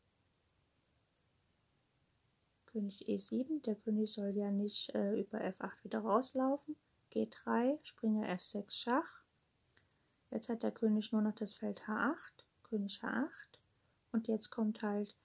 König 2.72 3.08
E7, 3.08 3.62
der 3.64 3.76
König 3.76 4.12
soll 4.12 4.36
ja 4.36 4.52
nicht 4.52 4.94
äh, 4.96 5.20
über 5.20 5.40
F8 5.40 5.84
wieder 5.84 6.00
rauslaufen. 6.00 6.76
G3, 7.14 7.78
Springer 7.84 8.28
F6 8.28 8.72
Schach. 8.72 9.22
Jetzt 10.30 10.48
hat 10.50 10.64
der 10.64 10.72
König 10.72 11.12
nur 11.12 11.22
noch 11.22 11.36
das 11.36 11.54
Feld 11.54 11.82
H8, 11.84 12.44
König 12.64 13.02
H8. 13.04 13.60
Und 14.14 14.28
jetzt 14.28 14.50
kommt 14.50 14.82
halt 14.82 15.16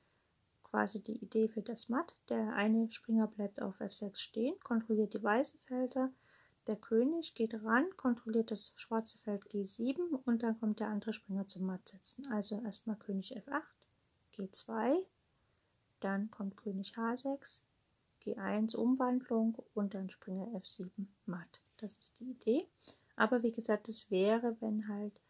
quasi 0.65 1.03
die 1.03 1.17
Idee 1.23 1.49
für 1.49 1.63
das 1.63 1.89
Matt. 1.89 2.15
Der 2.29 2.55
eine 2.55 2.91
Springer 2.91 3.29
bleibt 3.29 3.63
auf 3.63 3.81
F6 3.81 4.17
stehen, 4.17 4.59
kontrolliert 4.61 5.15
die 5.15 5.23
weißen 5.23 5.61
Felder. 5.61 6.13
Der 6.67 6.77
König 6.77 7.35
geht 7.35 7.55
ran, 7.65 7.87
kontrolliert 7.97 8.51
das 8.51 8.73
schwarze 8.77 9.19
Feld 9.19 9.45
G7 9.45 10.01
und 10.25 10.43
dann 10.43 10.59
kommt 10.59 10.81
der 10.81 10.89
andere 10.89 11.13
Springer 11.13 11.47
zum 11.47 11.67
Matt 11.67 11.89
setzen. 11.89 12.27
Also 12.33 12.61
erstmal 12.61 12.97
König 12.97 13.37
F8, 13.37 13.63
G2, 14.35 15.07
dann 16.01 16.31
kommt 16.31 16.57
König 16.57 16.97
H6, 16.97 17.63
G1 18.23 18.77
Umwandlung 18.77 19.63
und 19.75 19.95
dann 19.95 20.11
Springer 20.11 20.49
F7 20.49 20.91
matt. 21.27 21.61
Das 21.79 21.97
ist 21.97 22.19
die 22.19 22.31
Idee. 22.31 22.67
Aber 23.15 23.43
wie 23.43 23.53
gesagt, 23.53 23.89
es 23.89 24.11
wäre, 24.11 24.57
wenn 24.61 24.89
halt 24.89 25.21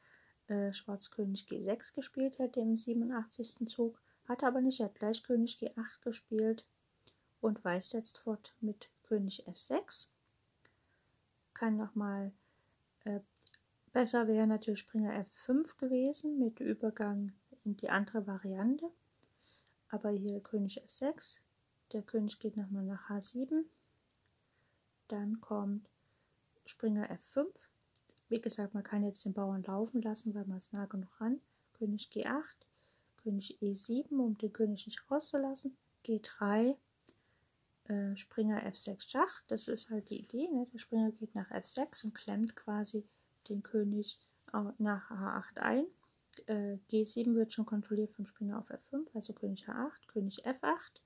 äh, 0.49 0.73
Schwarz 0.73 1.11
König 1.11 1.47
G6 1.49 1.95
gespielt 1.95 2.39
hätte 2.39 2.61
im 2.61 2.77
87. 2.77 3.69
Zug. 3.69 4.01
Hat 4.29 4.43
aber 4.43 4.61
nicht, 4.61 4.81
er 4.81 4.87
hat 4.87 4.97
gleich 4.97 5.23
König 5.23 5.59
G8 5.61 6.03
gespielt 6.03 6.65
und 7.41 7.65
Weiß 7.65 7.91
setzt 7.91 8.19
fort 8.19 8.55
mit 8.61 8.91
König 9.05 9.47
F6. 9.47 10.09
Kann 11.55 11.77
nochmal, 11.77 12.33
äh, 13.05 13.21
besser 13.93 14.27
wäre 14.27 14.47
natürlich 14.47 14.81
Springer 14.81 15.25
F5 15.25 15.79
gewesen 15.79 16.39
mit 16.39 16.61
Übergang 16.61 17.33
in 17.65 17.77
die 17.77 17.89
andere 17.89 18.27
Variante 18.27 18.91
aber 19.97 20.11
hier 20.11 20.41
König 20.41 20.83
F6. 20.83 21.39
Der 21.93 22.03
König 22.03 22.39
geht 22.39 22.57
nochmal 22.57 22.85
nach 22.85 23.09
H7. 23.09 23.65
Dann 25.09 25.41
kommt 25.41 25.89
Springer 26.67 27.11
F5. 27.11 27.47
Wie 28.29 28.41
gesagt, 28.41 28.75
man 28.75 28.83
kann 28.83 29.05
jetzt 29.05 29.25
den 29.25 29.33
Bauern 29.33 29.63
laufen 29.63 30.03
lassen, 30.03 30.35
weil 30.35 30.45
man 30.45 30.59
es 30.59 30.73
nah 30.73 30.85
genug 30.85 31.19
ran. 31.19 31.41
König 31.73 32.11
G8, 32.13 32.57
König 33.17 33.59
E7, 33.63 34.11
um 34.19 34.37
den 34.37 34.53
König 34.53 34.85
nicht 34.87 35.11
rauszulassen. 35.11 35.75
G3, 36.05 36.77
äh, 37.85 38.17
Springer 38.17 38.67
F6 38.67 39.09
Schach. 39.09 39.43
Das 39.47 39.67
ist 39.67 39.89
halt 39.89 40.11
die 40.11 40.21
Idee. 40.21 40.47
Ne? 40.49 40.67
Der 40.75 40.79
Springer 40.79 41.11
geht 41.13 41.35
nach 41.35 41.51
F6 41.51 42.05
und 42.05 42.15
klemmt 42.15 42.55
quasi 42.55 43.07
den 43.49 43.63
König 43.63 44.19
nach 44.79 45.11
H8 45.11 45.59
ein 45.59 45.87
äh, 46.49 46.79
G7 46.91 47.35
wird 47.35 47.53
schon 47.53 47.67
kontrolliert 47.67 48.13
vom 48.13 48.27
Springer 48.27 48.59
auf 48.59 48.71
F5, 48.71 49.07
also 49.15 49.33
König 49.33 49.69
H8, 49.69 50.07
König 50.07 50.47
F8. 50.47 51.01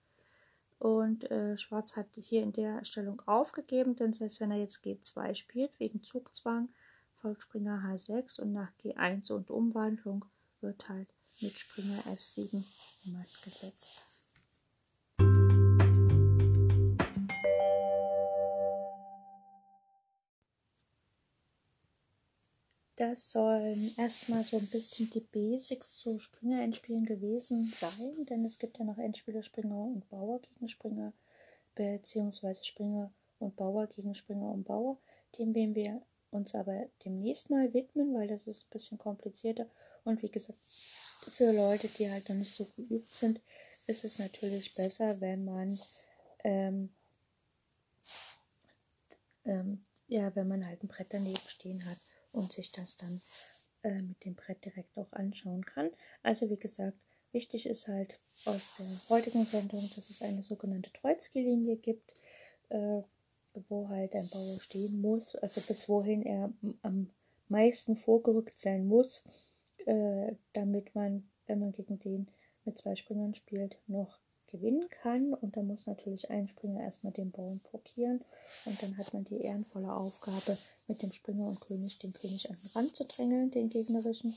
Und 0.78 1.30
äh, 1.30 1.58
Schwarz 1.58 1.96
hat 1.96 2.06
hier 2.14 2.42
in 2.42 2.52
der 2.52 2.84
Stellung 2.84 3.20
aufgegeben, 3.26 3.96
denn 3.96 4.12
selbst 4.12 4.40
wenn 4.40 4.50
er 4.50 4.58
jetzt 4.58 4.82
G2 4.82 5.34
spielt, 5.34 5.78
wegen 5.78 6.02
Zugzwang, 6.02 6.70
folgt 7.20 7.42
Springer 7.42 7.82
H6 7.84 8.40
und 8.40 8.52
nach 8.52 8.72
G1 8.82 9.30
und 9.32 9.50
Umwandlung 9.50 10.24
wird 10.60 10.88
halt 10.88 11.08
mit 11.40 11.58
Springer 11.58 12.00
F7 12.14 12.64
matt 13.12 13.42
gesetzt. 13.42 14.02
Das 23.00 23.32
sollen 23.32 23.94
erstmal 23.96 24.44
so 24.44 24.58
ein 24.58 24.66
bisschen 24.66 25.08
die 25.08 25.20
Basics 25.20 25.96
zu 25.96 26.18
Springer-Endspielen 26.18 27.06
gewesen 27.06 27.72
sein, 27.74 28.26
denn 28.26 28.44
es 28.44 28.58
gibt 28.58 28.78
ja 28.78 28.84
noch 28.84 28.98
Endspiele 28.98 29.42
Springer 29.42 29.86
und 29.86 30.06
Bauer 30.10 30.38
gegen 30.42 30.68
Springer, 30.68 31.14
beziehungsweise 31.74 32.62
Springer 32.62 33.10
und 33.38 33.56
Bauer 33.56 33.86
gegen 33.86 34.14
Springer 34.14 34.50
und 34.52 34.64
Bauer. 34.64 34.98
Dem 35.38 35.54
werden 35.54 35.74
wir 35.74 36.02
uns 36.30 36.54
aber 36.54 36.90
demnächst 37.02 37.48
mal 37.48 37.72
widmen, 37.72 38.12
weil 38.12 38.28
das 38.28 38.46
ist 38.46 38.66
ein 38.66 38.70
bisschen 38.70 38.98
komplizierter. 38.98 39.64
Und 40.04 40.22
wie 40.22 40.30
gesagt, 40.30 40.58
für 40.68 41.52
Leute, 41.52 41.88
die 41.88 42.10
halt 42.10 42.28
noch 42.28 42.36
nicht 42.36 42.52
so 42.52 42.66
geübt 42.76 43.14
sind, 43.14 43.40
ist 43.86 44.04
es 44.04 44.18
natürlich 44.18 44.74
besser, 44.74 45.22
wenn 45.22 45.46
man 45.46 45.80
ähm, 46.44 46.90
ähm, 49.46 49.86
ja, 50.06 50.36
wenn 50.36 50.48
man 50.48 50.66
halt 50.66 50.82
ein 50.82 50.88
Brett 50.88 51.14
daneben 51.14 51.48
stehen 51.48 51.86
hat 51.86 51.96
und 52.32 52.52
sich 52.52 52.70
das 52.72 52.96
dann 52.96 53.20
äh, 53.82 54.02
mit 54.02 54.24
dem 54.24 54.34
Brett 54.34 54.64
direkt 54.64 54.96
auch 54.96 55.12
anschauen 55.12 55.64
kann. 55.64 55.90
Also 56.22 56.50
wie 56.50 56.56
gesagt, 56.56 56.98
wichtig 57.32 57.66
ist 57.66 57.88
halt 57.88 58.18
aus 58.44 58.76
der 58.78 58.86
heutigen 59.08 59.44
Sendung, 59.44 59.88
dass 59.94 60.10
es 60.10 60.22
eine 60.22 60.42
sogenannte 60.42 60.92
Troitsky-Linie 60.92 61.76
gibt, 61.76 62.14
äh, 62.68 63.02
wo 63.68 63.88
halt 63.88 64.14
ein 64.14 64.28
Bauer 64.28 64.60
stehen 64.60 65.00
muss, 65.00 65.34
also 65.36 65.60
bis 65.60 65.88
wohin 65.88 66.22
er 66.22 66.52
am 66.82 67.10
meisten 67.48 67.96
vorgerückt 67.96 68.58
sein 68.58 68.86
muss, 68.86 69.24
äh, 69.86 70.34
damit 70.52 70.94
man, 70.94 71.28
wenn 71.46 71.58
man 71.58 71.72
gegen 71.72 71.98
den 71.98 72.28
mit 72.64 72.78
zwei 72.78 72.94
Springern 72.94 73.34
spielt, 73.34 73.76
noch 73.86 74.20
gewinnen 74.50 74.88
kann. 75.02 75.34
Und 75.34 75.56
da 75.56 75.62
muss 75.62 75.86
natürlich 75.86 76.30
ein 76.30 76.48
Springer 76.48 76.82
erstmal 76.82 77.12
den 77.12 77.30
Bauern 77.30 77.60
blockieren. 77.70 78.24
Und 78.64 78.82
dann 78.82 78.96
hat 78.96 79.12
man 79.14 79.24
die 79.24 79.40
ehrenvolle 79.40 79.92
Aufgabe, 79.92 80.58
mit 80.86 81.02
dem 81.02 81.12
Springer 81.12 81.46
und 81.46 81.60
König 81.60 81.98
den 81.98 82.12
König 82.12 82.50
an 82.50 82.56
den 82.56 82.70
Rand 82.74 82.96
zu 82.96 83.04
drängeln, 83.04 83.50
den 83.50 83.70
gegnerischen. 83.70 84.34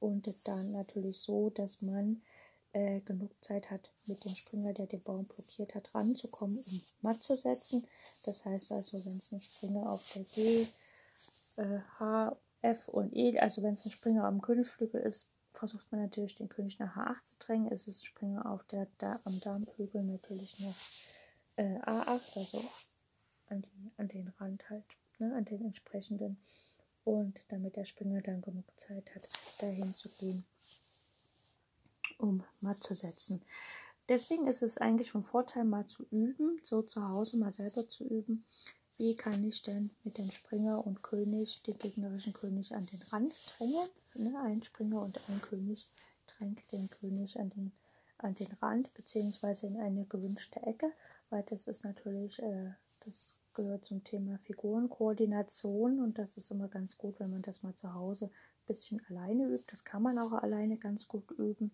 Und 0.00 0.28
dann 0.44 0.72
natürlich 0.72 1.18
so, 1.18 1.50
dass 1.50 1.80
man 1.80 2.20
äh, 2.74 3.00
genug 3.00 3.30
Zeit 3.42 3.70
hat, 3.70 3.90
mit 4.06 4.24
dem 4.24 4.34
Springer, 4.34 4.74
der 4.74 4.86
den 4.86 5.02
Bauern 5.02 5.26
blockiert 5.26 5.74
hat, 5.74 5.94
ranzukommen, 5.94 6.58
um 6.58 6.82
matt 7.00 7.22
zu 7.22 7.36
setzen. 7.36 7.86
Das 8.26 8.44
heißt 8.44 8.72
also, 8.72 9.04
wenn 9.06 9.18
es 9.18 9.32
ein 9.32 9.40
Springer 9.40 9.90
auf 9.90 10.02
der 10.14 10.24
G, 10.24 10.66
äh, 11.56 11.78
H, 11.98 12.36
F 12.62 12.88
und 12.88 13.14
E, 13.14 13.38
also 13.38 13.62
wenn 13.62 13.74
es 13.74 13.84
ein 13.84 13.90
Springer 13.90 14.24
am 14.24 14.42
Königsflügel 14.42 15.00
ist, 15.00 15.28
versucht 15.54 15.90
man 15.90 16.02
natürlich 16.02 16.34
den 16.34 16.48
König 16.48 16.78
nach 16.78 16.96
H8 16.96 17.24
zu 17.24 17.38
drängen. 17.38 17.72
Es 17.72 17.88
ist 17.88 18.06
Springer 18.06 18.50
auf 18.50 18.64
der 18.64 18.86
da 18.98 19.20
am 19.24 19.40
Darmflügel 19.40 20.02
natürlich 20.02 20.58
noch 20.60 20.76
äh, 21.56 21.78
A8, 21.80 22.36
also 22.36 22.64
an, 23.48 23.62
die, 23.62 23.92
an 23.96 24.08
den 24.08 24.28
Rand 24.38 24.68
halt, 24.68 24.84
ne, 25.18 25.34
an 25.34 25.44
den 25.44 25.64
entsprechenden. 25.64 26.38
Und 27.04 27.40
damit 27.48 27.76
der 27.76 27.84
Springer 27.84 28.22
dann 28.22 28.40
genug 28.40 28.64
Zeit 28.76 29.14
hat, 29.14 29.28
dahin 29.60 29.94
zu 29.94 30.08
gehen 30.08 30.44
um 32.18 32.42
matt 32.60 32.82
zu 32.82 32.94
setzen. 32.94 33.42
Deswegen 34.08 34.46
ist 34.46 34.62
es 34.62 34.78
eigentlich 34.78 35.10
von 35.10 35.24
Vorteil, 35.24 35.64
mal 35.64 35.86
zu 35.86 36.04
üben, 36.10 36.60
so 36.62 36.82
zu 36.82 37.08
Hause 37.08 37.38
mal 37.38 37.52
selber 37.52 37.88
zu 37.88 38.04
üben. 38.04 38.44
Wie 38.96 39.16
kann 39.16 39.42
ich 39.42 39.62
denn 39.62 39.90
mit 40.04 40.18
dem 40.18 40.30
Springer 40.30 40.86
und 40.86 41.02
König, 41.02 41.62
den 41.64 41.78
gegnerischen 41.78 42.32
König, 42.32 42.74
an 42.74 42.86
den 42.86 43.02
Rand 43.10 43.32
drängen? 43.58 43.88
Ne, 44.14 44.40
ein 44.40 44.62
Springer 44.62 45.02
und 45.02 45.18
ein 45.28 45.42
König 45.42 45.88
drängt 46.26 46.70
den 46.70 46.88
König 46.88 47.38
an 47.40 47.50
den, 47.50 47.72
an 48.18 48.36
den 48.36 48.52
Rand, 48.62 48.94
beziehungsweise 48.94 49.66
in 49.66 49.80
eine 49.80 50.04
gewünschte 50.04 50.62
Ecke, 50.62 50.92
weil 51.30 51.42
das 51.42 51.66
ist 51.66 51.84
natürlich, 51.84 52.40
äh, 52.40 52.70
das 53.00 53.34
gehört 53.54 53.84
zum 53.84 54.04
Thema 54.04 54.38
Figurenkoordination 54.38 56.00
und 56.00 56.18
das 56.18 56.36
ist 56.36 56.52
immer 56.52 56.68
ganz 56.68 56.96
gut, 56.96 57.18
wenn 57.18 57.30
man 57.30 57.42
das 57.42 57.62
mal 57.64 57.74
zu 57.74 57.94
Hause 57.94 58.26
ein 58.26 58.66
bisschen 58.66 59.04
alleine 59.08 59.46
übt. 59.48 59.66
Das 59.68 59.84
kann 59.84 60.02
man 60.02 60.18
auch 60.20 60.32
alleine 60.32 60.76
ganz 60.76 61.08
gut 61.08 61.30
üben. 61.32 61.72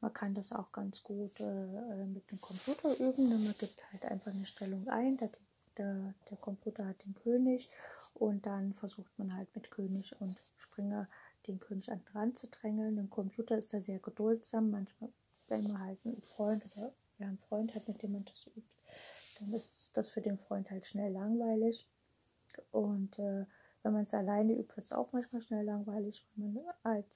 Man 0.00 0.12
kann 0.12 0.34
das 0.34 0.52
auch 0.52 0.72
ganz 0.72 1.02
gut 1.02 1.40
äh, 1.40 2.06
mit 2.06 2.30
dem 2.30 2.40
Computer 2.40 2.98
üben. 2.98 3.28
Man 3.28 3.54
gibt 3.58 3.84
halt 3.92 4.04
einfach 4.04 4.32
eine 4.32 4.46
Stellung 4.46 4.88
ein, 4.88 5.16
der, 5.16 5.30
der, 5.78 6.14
der 6.30 6.36
Computer 6.38 6.86
hat 6.86 7.04
den 7.04 7.14
König 7.14 7.68
und 8.14 8.46
dann 8.46 8.74
versucht 8.74 9.18
man 9.18 9.34
halt 9.34 9.54
mit 9.54 9.70
König 9.70 10.14
und 10.20 10.36
Springer 10.56 11.08
den 11.46 11.60
König 11.60 11.90
an 11.90 12.00
den 12.00 12.16
Rand 12.16 12.38
zu 12.38 12.48
drängeln. 12.48 12.98
Ein 12.98 13.10
Computer 13.10 13.56
ist 13.56 13.72
da 13.72 13.80
sehr 13.80 13.98
geduldsam. 13.98 14.70
Manchmal, 14.70 15.10
wenn 15.48 15.64
man 15.64 15.80
halt 15.80 15.98
einen 16.04 16.22
Freund 16.22 16.62
oder 16.76 16.92
ja, 17.18 17.26
einen 17.26 17.38
Freund 17.38 17.74
hat, 17.74 17.88
mit 17.88 18.02
dem 18.02 18.12
man 18.12 18.24
das 18.24 18.46
übt, 18.46 18.62
dann 19.40 19.52
ist 19.52 19.96
das 19.96 20.08
für 20.08 20.20
den 20.20 20.38
Freund 20.38 20.70
halt 20.70 20.86
schnell 20.86 21.12
langweilig. 21.12 21.88
Und 22.72 23.18
äh, 23.18 23.46
wenn 23.82 23.92
man 23.92 24.04
es 24.04 24.14
alleine 24.14 24.52
übt, 24.54 24.76
wird 24.76 24.86
es 24.86 24.92
auch 24.92 25.12
manchmal 25.12 25.42
schnell 25.42 25.64
langweilig, 25.64 26.26
weil 26.36 26.48
man 26.48 26.64
halt 26.84 27.06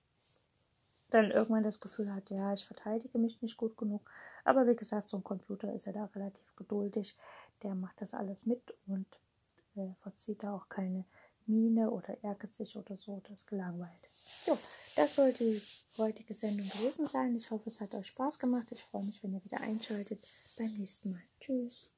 dann 1.11 1.31
irgendwann 1.31 1.63
das 1.63 1.81
Gefühl 1.81 2.13
hat, 2.13 2.31
ja, 2.31 2.53
ich 2.55 2.65
verteidige 2.65 3.19
mich 3.19 3.43
nicht 3.43 3.57
gut 3.57 3.77
genug. 3.77 4.01
Aber 4.45 4.67
wie 4.67 4.77
gesagt, 4.77 5.09
so 5.09 5.19
ein 5.19 5.25
Computer 5.25 5.73
ist 5.75 5.85
ja 5.85 5.93
da 5.93 6.07
relativ 6.07 6.57
geduldig. 6.57 7.17
Der 7.63 7.75
macht 7.75 8.01
das 8.01 8.15
alles 8.15 8.47
mit 8.47 8.75
und 8.87 9.07
äh, 9.77 9.95
verzieht 10.03 10.43
da 10.43 10.55
auch 10.55 10.69
keine 10.69 11.05
Miene 11.47 11.91
oder 11.91 12.17
ärgert 12.23 12.55
sich 12.55 12.77
oder 12.77 12.97
so, 12.97 13.21
das 13.29 13.47
gelangweilt. 13.47 14.11
Jo, 14.47 14.57
das 14.97 15.15
soll 15.15 15.33
die 15.33 15.61
heutige 15.99 16.35
Sendung 16.35 16.69
gewesen 16.69 17.07
sein. 17.07 17.35
Ich 17.37 17.51
hoffe, 17.51 17.69
es 17.69 17.81
hat 17.81 17.95
euch 17.95 18.07
Spaß 18.07 18.39
gemacht. 18.39 18.69
Ich 18.71 18.83
freue 18.83 19.05
mich, 19.05 19.23
wenn 19.23 19.35
ihr 19.35 19.45
wieder 19.45 19.61
einschaltet 19.61 20.27
beim 20.57 20.73
nächsten 20.75 21.11
Mal. 21.11 21.23
Tschüss. 21.41 21.91